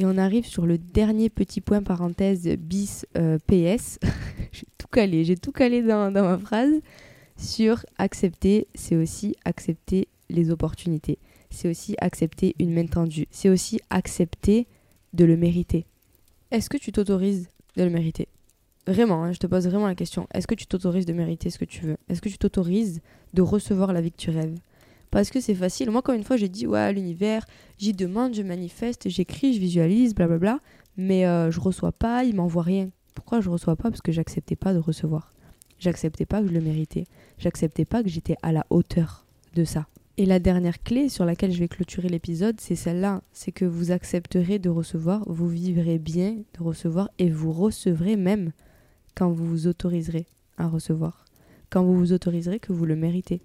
Et 0.01 0.07
on 0.07 0.17
arrive 0.17 0.47
sur 0.47 0.65
le 0.65 0.79
dernier 0.79 1.29
petit 1.29 1.61
point 1.61 1.83
parenthèse 1.83 2.47
bis 2.57 3.05
euh, 3.17 3.37
PS. 3.49 3.99
j'ai 4.53 4.67
tout 4.79 4.87
calé, 4.87 5.25
j'ai 5.25 5.37
tout 5.37 5.51
calé 5.51 5.83
dans, 5.83 6.13
ma 6.13 6.39
phrase. 6.39 6.71
Sur 7.37 7.85
accepter, 7.99 8.69
c'est 8.77 8.95
aussi 8.95 9.35
accepter 9.45 10.07
les 10.31 10.53
opportunités. 10.53 11.19
C'est 11.51 11.69
aussi 11.69 11.97
accepter 12.01 12.55
une 12.61 12.73
main 12.73 12.87
tendue. 12.87 13.27
C'est 13.33 13.49
aussi 13.49 13.81
accepter 13.91 14.69
de 15.15 15.25
le 15.25 15.37
mériter. 15.37 15.85
Est-ce 16.53 16.71
que 16.71 16.77
tu 16.77 16.93
t'autorises 16.93 17.49
de 17.77 17.83
le 17.83 17.91
mériter? 17.91 18.29
Vraiment, 18.87 19.25
hein, 19.25 19.33
je 19.33 19.41
te 19.41 19.49
pose 19.49 19.67
vraiment 19.67 19.89
la 19.89 19.97
question. 19.97 20.29
Est-ce 20.33 20.47
que 20.47 20.55
tu 20.55 20.69
t'autorises 20.69 21.07
de 21.07 21.13
mériter 21.13 21.51
ce 21.51 21.59
que 21.59 21.65
tu 21.65 21.85
veux? 21.85 21.97
Est-ce 22.09 22.23
que 22.23 22.29
tu 22.29 22.39
t'autorises 22.39 23.01
de 23.35 23.43
recevoir 23.43 23.93
la 23.93 24.01
vie 24.01 24.13
que 24.13 24.17
tu 24.17 24.31
rêves? 24.31 24.61
Parce 25.11 25.31
que 25.31 25.41
c'est 25.41 25.55
facile. 25.55 25.91
Moi, 25.91 26.03
comme 26.03 26.17
une 26.17 26.25
fois, 26.25 26.37
j'ai 26.37 26.49
dit, 26.49 26.67
ouais, 26.67 26.93
l'univers, 26.93 27.47
j'y 27.79 27.93
demande, 27.93 28.35
je 28.35 28.43
manifeste, 28.43 29.09
j'écris, 29.09 29.55
je 29.55 29.61
visualise, 29.61 30.15
blablabla, 30.15 30.61
mais 30.97 31.27
euh, 31.27 31.51
je 31.51 31.61
reçois 31.61 31.93
pas, 31.93 32.25
il 32.25 32.37
m'envoie 32.37 32.63
rien. 32.63 32.91
Pourquoi 33.15 33.41
je 33.41 33.51
reçois 33.51 33.77
pas? 33.77 33.91
Parce 33.91 34.03
que 34.03 34.13
j'acceptais 34.13 34.57
pas 34.57 34.75
de 34.75 34.79
recevoir. 34.79 35.33
J'acceptais 35.79 36.27
pas 36.27 36.41
que 36.41 36.49
je 36.49 36.53
le 36.53 36.61
méritais. 36.61 37.05
J'acceptais 37.39 37.85
pas 37.85 38.03
que 38.03 38.09
j'étais 38.09 38.37
à 38.43 38.53
la 38.53 38.67
hauteur 38.71 39.27
de 39.55 39.65
ça. 39.65 39.87
Et 40.17 40.27
la 40.27 40.41
dernière 40.41 40.83
clé 40.83 41.09
sur 41.09 41.25
laquelle 41.25 41.53
je 41.53 41.61
vais 41.61 41.69
clôturer 41.69 42.09
l'épisode, 42.09 42.61
c'est 42.61 42.75
celle-là. 42.75 43.23
C'est 43.33 43.53
que 43.53 43.65
vous 43.65 43.93
accepterez 43.93 44.59
de 44.59 44.69
recevoir, 44.69 45.23
vous 45.27 45.49
vivrez 45.49 45.99
bien 45.99 46.39
de 46.59 46.63
recevoir 46.63 47.09
et 47.21 47.31
vous 47.31 47.53
recevrez 47.53 48.17
même 48.17 48.51
quand 49.15 49.31
vous 49.31 49.47
vous 49.47 49.67
autoriserez 49.69 50.27
à 50.57 50.67
recevoir. 50.67 51.25
Quand 51.71 51.85
vous 51.85 51.97
vous 51.97 52.13
autoriserez 52.13 52.59
que 52.59 52.73
vous 52.73 52.85
le 52.85 52.97
méritez 52.97 53.41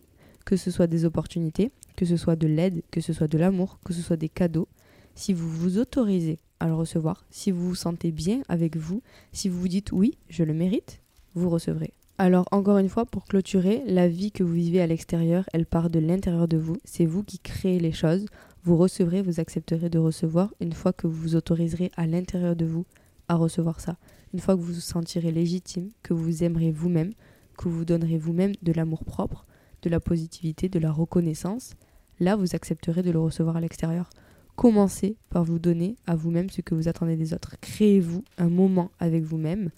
que 0.45 0.55
ce 0.55 0.71
soit 0.71 0.87
des 0.87 1.05
opportunités, 1.05 1.71
que 1.95 2.05
ce 2.05 2.17
soit 2.17 2.35
de 2.35 2.47
l'aide, 2.47 2.81
que 2.91 3.01
ce 3.01 3.13
soit 3.13 3.27
de 3.27 3.37
l'amour, 3.37 3.79
que 3.85 3.93
ce 3.93 4.01
soit 4.01 4.17
des 4.17 4.29
cadeaux, 4.29 4.67
si 5.15 5.33
vous 5.33 5.49
vous 5.49 5.77
autorisez 5.77 6.39
à 6.59 6.67
le 6.67 6.73
recevoir, 6.73 7.25
si 7.29 7.51
vous 7.51 7.69
vous 7.69 7.75
sentez 7.75 8.11
bien 8.11 8.41
avec 8.49 8.77
vous, 8.77 9.01
si 9.31 9.49
vous 9.49 9.59
vous 9.59 9.67
dites 9.67 9.91
oui, 9.91 10.17
je 10.29 10.43
le 10.43 10.53
mérite, 10.53 11.01
vous 11.35 11.49
recevrez. 11.49 11.93
Alors 12.17 12.45
encore 12.51 12.77
une 12.77 12.89
fois, 12.89 13.05
pour 13.05 13.25
clôturer, 13.25 13.83
la 13.87 14.07
vie 14.07 14.31
que 14.31 14.43
vous 14.43 14.53
vivez 14.53 14.81
à 14.81 14.87
l'extérieur, 14.87 15.45
elle 15.51 15.65
part 15.65 15.89
de 15.89 15.99
l'intérieur 15.99 16.47
de 16.47 16.57
vous, 16.57 16.77
c'est 16.85 17.05
vous 17.05 17.23
qui 17.23 17.39
créez 17.39 17.79
les 17.79 17.91
choses, 17.91 18.25
vous 18.63 18.77
recevrez, 18.77 19.21
vous 19.21 19.39
accepterez 19.39 19.89
de 19.89 19.99
recevoir 19.99 20.53
une 20.61 20.73
fois 20.73 20.93
que 20.93 21.07
vous 21.07 21.13
vous 21.13 21.35
autoriserez 21.35 21.91
à 21.97 22.07
l'intérieur 22.07 22.55
de 22.55 22.65
vous 22.65 22.85
à 23.27 23.35
recevoir 23.35 23.79
ça. 23.79 23.97
Une 24.33 24.39
fois 24.39 24.55
que 24.55 24.61
vous 24.61 24.73
vous 24.73 24.79
sentirez 24.79 25.31
légitime, 25.31 25.89
que 26.01 26.13
vous 26.13 26.43
aimerez 26.43 26.71
vous-même, 26.71 27.13
que 27.57 27.67
vous 27.67 27.85
donnerez 27.85 28.17
vous-même 28.17 28.53
de 28.61 28.71
l'amour 28.71 29.03
propre, 29.03 29.45
de 29.83 29.89
la 29.89 29.99
positivité, 29.99 30.69
de 30.69 30.79
la 30.79 30.91
reconnaissance, 30.91 31.73
là 32.19 32.35
vous 32.35 32.55
accepterez 32.55 33.03
de 33.03 33.11
le 33.11 33.19
recevoir 33.19 33.57
à 33.57 33.61
l'extérieur. 33.61 34.09
Commencez 34.55 35.15
par 35.29 35.43
vous 35.43 35.59
donner 35.59 35.95
à 36.07 36.15
vous-même 36.15 36.49
ce 36.49 36.61
que 36.61 36.75
vous 36.75 36.87
attendez 36.87 37.15
des 37.15 37.33
autres. 37.33 37.55
Créez-vous 37.61 38.23
un 38.37 38.49
moment 38.49 38.91
avec 38.99 39.23
vous-même 39.23 39.69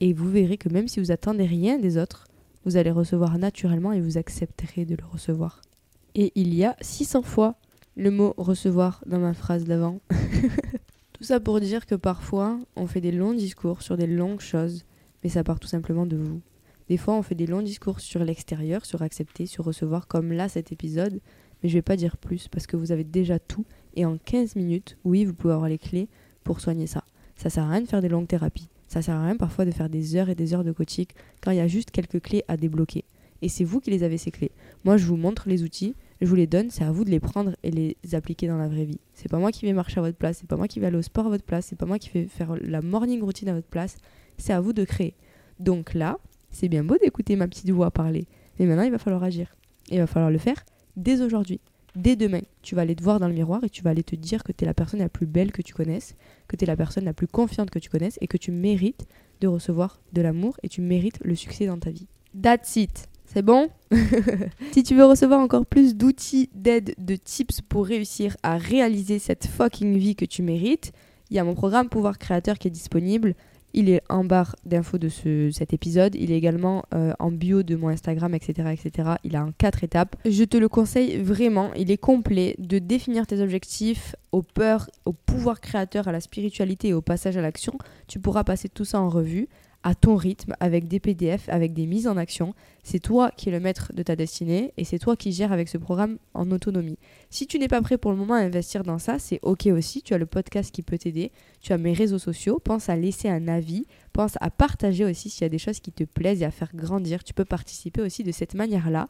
et 0.00 0.12
vous 0.12 0.30
verrez 0.30 0.56
que 0.56 0.68
même 0.68 0.88
si 0.88 1.00
vous 1.00 1.10
attendez 1.10 1.44
rien 1.44 1.78
des 1.78 1.98
autres, 1.98 2.26
vous 2.64 2.76
allez 2.76 2.90
recevoir 2.90 3.38
naturellement 3.38 3.92
et 3.92 4.00
vous 4.00 4.18
accepterez 4.18 4.84
de 4.84 4.96
le 4.96 5.04
recevoir. 5.04 5.60
Et 6.14 6.32
il 6.34 6.54
y 6.54 6.64
a 6.64 6.76
600 6.80 7.22
fois 7.22 7.56
le 7.96 8.10
mot 8.10 8.34
recevoir 8.36 9.02
dans 9.06 9.18
ma 9.18 9.34
phrase 9.34 9.64
d'avant. 9.64 10.00
tout 11.12 11.24
ça 11.24 11.40
pour 11.40 11.60
dire 11.60 11.86
que 11.86 11.94
parfois, 11.94 12.58
on 12.76 12.86
fait 12.86 13.00
des 13.00 13.12
longs 13.12 13.34
discours 13.34 13.82
sur 13.82 13.96
des 13.96 14.06
longues 14.06 14.40
choses, 14.40 14.84
mais 15.22 15.30
ça 15.30 15.44
part 15.44 15.60
tout 15.60 15.68
simplement 15.68 16.06
de 16.06 16.16
vous. 16.16 16.40
Des 16.90 16.96
fois, 16.96 17.14
on 17.14 17.22
fait 17.22 17.36
des 17.36 17.46
longs 17.46 17.62
discours 17.62 18.00
sur 18.00 18.24
l'extérieur, 18.24 18.84
sur 18.84 19.02
accepter, 19.02 19.46
sur 19.46 19.64
recevoir, 19.64 20.08
comme 20.08 20.32
là 20.32 20.48
cet 20.48 20.72
épisode, 20.72 21.20
mais 21.62 21.68
je 21.68 21.74
vais 21.74 21.82
pas 21.82 21.94
dire 21.94 22.16
plus 22.16 22.48
parce 22.48 22.66
que 22.66 22.76
vous 22.76 22.90
avez 22.90 23.04
déjà 23.04 23.38
tout 23.38 23.64
et 23.94 24.04
en 24.04 24.18
15 24.18 24.56
minutes, 24.56 24.98
oui, 25.04 25.24
vous 25.24 25.32
pouvez 25.32 25.54
avoir 25.54 25.68
les 25.68 25.78
clés 25.78 26.08
pour 26.42 26.60
soigner 26.60 26.88
ça. 26.88 27.04
Ça 27.36 27.48
sert 27.48 27.62
à 27.62 27.68
rien 27.68 27.82
de 27.82 27.86
faire 27.86 28.02
des 28.02 28.08
longues 28.08 28.26
thérapies. 28.26 28.68
Ça 28.88 29.02
sert 29.02 29.14
à 29.14 29.24
rien 29.24 29.36
parfois 29.36 29.66
de 29.66 29.70
faire 29.70 29.88
des 29.88 30.16
heures 30.16 30.30
et 30.30 30.34
des 30.34 30.52
heures 30.52 30.64
de 30.64 30.72
coaching 30.72 31.06
quand 31.40 31.52
il 31.52 31.58
y 31.58 31.60
a 31.60 31.68
juste 31.68 31.92
quelques 31.92 32.20
clés 32.20 32.42
à 32.48 32.56
débloquer. 32.56 33.04
Et 33.40 33.48
c'est 33.48 33.62
vous 33.62 33.78
qui 33.78 33.90
les 33.90 34.02
avez 34.02 34.18
ces 34.18 34.32
clés. 34.32 34.50
Moi, 34.82 34.96
je 34.96 35.06
vous 35.06 35.16
montre 35.16 35.48
les 35.48 35.62
outils, 35.62 35.94
je 36.20 36.26
vous 36.26 36.34
les 36.34 36.48
donne, 36.48 36.70
c'est 36.70 36.82
à 36.82 36.90
vous 36.90 37.04
de 37.04 37.10
les 37.10 37.20
prendre 37.20 37.54
et 37.62 37.70
les 37.70 37.96
appliquer 38.14 38.48
dans 38.48 38.58
la 38.58 38.66
vraie 38.66 38.84
vie. 38.84 38.98
C'est 39.14 39.30
pas 39.30 39.38
moi 39.38 39.52
qui 39.52 39.64
vais 39.64 39.72
marcher 39.74 40.00
à 40.00 40.02
votre 40.02 40.18
place, 40.18 40.38
c'est 40.40 40.48
pas 40.48 40.56
moi 40.56 40.66
qui 40.66 40.80
vais 40.80 40.88
aller 40.88 40.98
au 40.98 41.02
sport 41.02 41.26
à 41.26 41.28
votre 41.28 41.44
place, 41.44 41.66
c'est 41.66 41.78
pas 41.78 41.86
moi 41.86 42.00
qui 42.00 42.10
vais 42.10 42.24
faire 42.24 42.56
la 42.60 42.82
morning 42.82 43.22
routine 43.22 43.48
à 43.48 43.54
votre 43.54 43.68
place. 43.68 43.96
C'est 44.38 44.52
à 44.52 44.60
vous 44.60 44.72
de 44.72 44.82
créer. 44.82 45.14
Donc 45.60 45.94
là, 45.94 46.18
c'est 46.50 46.68
bien 46.68 46.84
beau 46.84 46.96
d'écouter 46.98 47.36
ma 47.36 47.48
petite 47.48 47.70
voix 47.70 47.90
parler, 47.90 48.26
mais 48.58 48.66
maintenant 48.66 48.84
il 48.84 48.90
va 48.90 48.98
falloir 48.98 49.22
agir. 49.22 49.56
il 49.90 49.98
va 49.98 50.06
falloir 50.06 50.30
le 50.30 50.38
faire 50.38 50.64
dès 50.96 51.22
aujourd'hui 51.22 51.60
dès 51.96 52.16
demain, 52.16 52.40
tu 52.62 52.74
vas 52.74 52.82
aller 52.82 52.94
te 52.94 53.02
voir 53.02 53.20
dans 53.20 53.28
le 53.28 53.34
miroir 53.34 53.64
et 53.64 53.70
tu 53.70 53.82
vas 53.82 53.90
aller 53.90 54.02
te 54.02 54.16
dire 54.16 54.44
que 54.44 54.52
tu 54.52 54.64
es 54.64 54.66
la 54.66 54.74
personne 54.74 55.00
la 55.00 55.08
plus 55.08 55.26
belle 55.26 55.52
que 55.52 55.62
tu 55.62 55.74
connaisses, 55.74 56.14
que 56.48 56.56
tu 56.56 56.64
es 56.64 56.66
la 56.66 56.76
personne 56.76 57.04
la 57.04 57.12
plus 57.12 57.26
confiante 57.26 57.70
que 57.70 57.78
tu 57.78 57.90
connaisses 57.90 58.18
et 58.20 58.26
que 58.26 58.36
tu 58.36 58.52
mérites 58.52 59.06
de 59.40 59.48
recevoir 59.48 60.00
de 60.12 60.22
l'amour 60.22 60.56
et 60.62 60.68
tu 60.68 60.80
mérites 60.80 61.18
le 61.24 61.34
succès 61.34 61.66
dans 61.66 61.78
ta 61.78 61.90
vie. 61.90 62.06
That's 62.40 62.76
it. 62.76 63.08
C'est 63.26 63.42
bon? 63.42 63.68
Si 64.72 64.82
tu 64.82 64.94
veux 64.94 65.04
recevoir 65.04 65.40
encore 65.40 65.66
plus 65.66 65.96
d'outils, 65.96 66.50
d'aide, 66.54 66.94
de 66.98 67.16
tips 67.16 67.60
pour 67.60 67.86
réussir 67.86 68.36
à 68.42 68.56
réaliser 68.56 69.18
cette 69.18 69.46
fucking 69.46 69.96
vie 69.96 70.16
que 70.16 70.24
tu 70.24 70.42
mérites, 70.42 70.92
il 71.30 71.36
y 71.36 71.38
a 71.38 71.44
mon 71.44 71.54
programme 71.54 71.88
Pouvoir 71.88 72.18
Créateur 72.18 72.58
qui 72.58 72.68
est 72.68 72.72
disponible. 72.72 73.34
Il 73.74 73.88
est 73.88 74.02
en 74.08 74.24
barre 74.24 74.56
d'infos 74.64 74.98
de 74.98 75.08
ce, 75.08 75.50
cet 75.50 75.72
épisode. 75.72 76.14
Il 76.14 76.32
est 76.32 76.36
également 76.36 76.84
euh, 76.94 77.12
en 77.18 77.30
bio 77.30 77.62
de 77.62 77.76
mon 77.76 77.88
Instagram, 77.88 78.34
etc., 78.34 78.70
etc. 78.72 79.10
Il 79.24 79.36
a 79.36 79.44
en 79.44 79.52
quatre 79.52 79.84
étapes. 79.84 80.16
Je 80.24 80.44
te 80.44 80.56
le 80.56 80.68
conseille 80.68 81.18
vraiment. 81.18 81.72
Il 81.74 81.90
est 81.90 81.96
complet 81.96 82.56
de 82.58 82.78
définir 82.78 83.26
tes 83.26 83.40
objectifs, 83.40 84.16
aux 84.32 84.42
peurs, 84.42 84.90
au 85.04 85.12
pouvoir 85.12 85.60
créateur, 85.60 86.08
à 86.08 86.12
la 86.12 86.20
spiritualité 86.20 86.88
et 86.88 86.94
au 86.94 87.02
passage 87.02 87.36
à 87.36 87.42
l'action. 87.42 87.74
Tu 88.08 88.18
pourras 88.18 88.44
passer 88.44 88.68
tout 88.68 88.84
ça 88.84 89.00
en 89.00 89.08
revue 89.08 89.48
à 89.82 89.94
ton 89.94 90.16
rythme, 90.16 90.54
avec 90.60 90.88
des 90.88 91.00
PDF, 91.00 91.48
avec 91.48 91.72
des 91.72 91.86
mises 91.86 92.06
en 92.06 92.16
action. 92.16 92.54
C'est 92.82 92.98
toi 92.98 93.30
qui 93.30 93.48
es 93.48 93.52
le 93.52 93.60
maître 93.60 93.92
de 93.94 94.02
ta 94.02 94.14
destinée 94.14 94.72
et 94.76 94.84
c'est 94.84 94.98
toi 94.98 95.16
qui 95.16 95.32
gères 95.32 95.52
avec 95.52 95.68
ce 95.68 95.78
programme 95.78 96.18
en 96.34 96.50
autonomie. 96.50 96.98
Si 97.30 97.46
tu 97.46 97.58
n'es 97.58 97.68
pas 97.68 97.80
prêt 97.80 97.96
pour 97.96 98.10
le 98.10 98.18
moment 98.18 98.34
à 98.34 98.40
investir 98.40 98.82
dans 98.82 98.98
ça, 98.98 99.18
c'est 99.18 99.38
ok 99.42 99.66
aussi. 99.66 100.02
Tu 100.02 100.12
as 100.12 100.18
le 100.18 100.26
podcast 100.26 100.70
qui 100.70 100.82
peut 100.82 100.98
t'aider, 100.98 101.32
tu 101.60 101.72
as 101.72 101.78
mes 101.78 101.94
réseaux 101.94 102.18
sociaux. 102.18 102.60
Pense 102.62 102.88
à 102.90 102.96
laisser 102.96 103.28
un 103.28 103.48
avis, 103.48 103.86
pense 104.12 104.34
à 104.40 104.50
partager 104.50 105.04
aussi 105.04 105.30
s'il 105.30 105.42
y 105.42 105.46
a 105.46 105.50
des 105.50 105.58
choses 105.58 105.80
qui 105.80 105.92
te 105.92 106.04
plaisent 106.04 106.42
et 106.42 106.46
à 106.46 106.50
faire 106.50 106.70
grandir. 106.74 107.24
Tu 107.24 107.32
peux 107.32 107.46
participer 107.46 108.02
aussi 108.02 108.22
de 108.22 108.32
cette 108.32 108.54
manière-là. 108.54 109.08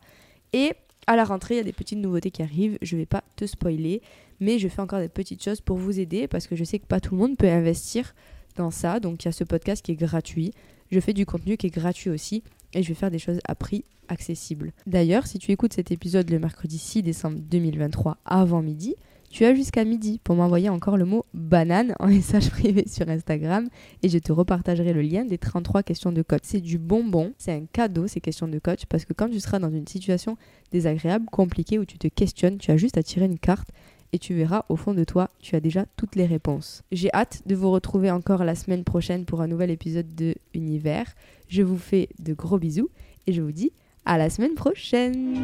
Et 0.52 0.72
à 1.06 1.16
la 1.16 1.24
rentrée, 1.24 1.54
il 1.54 1.58
y 1.58 1.60
a 1.60 1.64
des 1.64 1.72
petites 1.72 1.98
nouveautés 1.98 2.30
qui 2.30 2.42
arrivent. 2.42 2.78
Je 2.80 2.94
ne 2.94 3.00
vais 3.00 3.06
pas 3.06 3.24
te 3.34 3.44
spoiler, 3.44 4.02
mais 4.38 4.60
je 4.60 4.68
fais 4.68 4.82
encore 4.82 5.00
des 5.00 5.08
petites 5.08 5.42
choses 5.42 5.60
pour 5.60 5.76
vous 5.76 5.98
aider 5.98 6.28
parce 6.28 6.46
que 6.46 6.54
je 6.54 6.62
sais 6.62 6.78
que 6.78 6.86
pas 6.86 7.00
tout 7.00 7.14
le 7.14 7.20
monde 7.20 7.36
peut 7.36 7.48
investir 7.48 8.14
dans 8.56 8.70
ça. 8.70 9.00
Donc 9.00 9.24
il 9.24 9.26
y 9.26 9.28
a 9.28 9.32
ce 9.32 9.44
podcast 9.44 9.84
qui 9.84 9.92
est 9.92 9.96
gratuit. 9.96 10.52
Je 10.90 11.00
fais 11.00 11.12
du 11.12 11.26
contenu 11.26 11.56
qui 11.56 11.66
est 11.66 11.70
gratuit 11.70 12.10
aussi 12.10 12.42
et 12.72 12.82
je 12.82 12.88
vais 12.88 12.94
faire 12.94 13.10
des 13.10 13.18
choses 13.18 13.38
à 13.44 13.54
prix 13.54 13.84
accessible. 14.08 14.72
D'ailleurs, 14.86 15.26
si 15.26 15.38
tu 15.38 15.52
écoutes 15.52 15.72
cet 15.72 15.90
épisode 15.92 16.30
le 16.30 16.38
mercredi 16.38 16.78
6 16.78 17.02
décembre 17.02 17.38
2023 17.38 18.18
avant 18.24 18.62
midi, 18.62 18.96
tu 19.30 19.44
as 19.44 19.54
jusqu'à 19.54 19.84
midi 19.84 20.20
pour 20.24 20.34
m'envoyer 20.34 20.68
encore 20.68 20.96
le 20.96 21.04
mot 21.04 21.24
banane 21.32 21.94
en 22.00 22.06
message 22.08 22.50
privé 22.50 22.84
sur 22.88 23.08
Instagram 23.08 23.68
et 24.02 24.08
je 24.08 24.18
te 24.18 24.32
repartagerai 24.32 24.92
le 24.92 25.02
lien 25.02 25.24
des 25.24 25.38
33 25.38 25.84
questions 25.84 26.10
de 26.10 26.22
coach. 26.22 26.40
C'est 26.42 26.60
du 26.60 26.78
bonbon, 26.78 27.32
c'est 27.38 27.52
un 27.52 27.64
cadeau 27.72 28.08
ces 28.08 28.20
questions 28.20 28.48
de 28.48 28.58
coach 28.58 28.86
parce 28.88 29.04
que 29.04 29.12
quand 29.12 29.28
tu 29.28 29.38
seras 29.38 29.60
dans 29.60 29.70
une 29.70 29.86
situation 29.86 30.36
désagréable, 30.72 31.26
compliquée 31.30 31.78
où 31.78 31.84
tu 31.84 31.96
te 31.96 32.08
questionnes, 32.08 32.58
tu 32.58 32.72
as 32.72 32.76
juste 32.76 32.98
à 32.98 33.04
tirer 33.04 33.26
une 33.26 33.38
carte 33.38 33.68
et 34.12 34.18
tu 34.18 34.34
verras 34.34 34.64
au 34.68 34.76
fond 34.76 34.94
de 34.94 35.04
toi, 35.04 35.30
tu 35.40 35.56
as 35.56 35.60
déjà 35.60 35.84
toutes 35.96 36.16
les 36.16 36.26
réponses. 36.26 36.82
J'ai 36.92 37.12
hâte 37.12 37.42
de 37.46 37.54
vous 37.54 37.70
retrouver 37.70 38.10
encore 38.10 38.44
la 38.44 38.54
semaine 38.54 38.84
prochaine 38.84 39.24
pour 39.24 39.40
un 39.40 39.46
nouvel 39.46 39.70
épisode 39.70 40.14
de 40.14 40.34
Univers. 40.54 41.14
Je 41.48 41.62
vous 41.62 41.78
fais 41.78 42.08
de 42.18 42.34
gros 42.34 42.58
bisous 42.58 42.90
et 43.26 43.32
je 43.32 43.42
vous 43.42 43.52
dis 43.52 43.72
à 44.04 44.18
la 44.18 44.30
semaine 44.30 44.54
prochaine. 44.54 45.36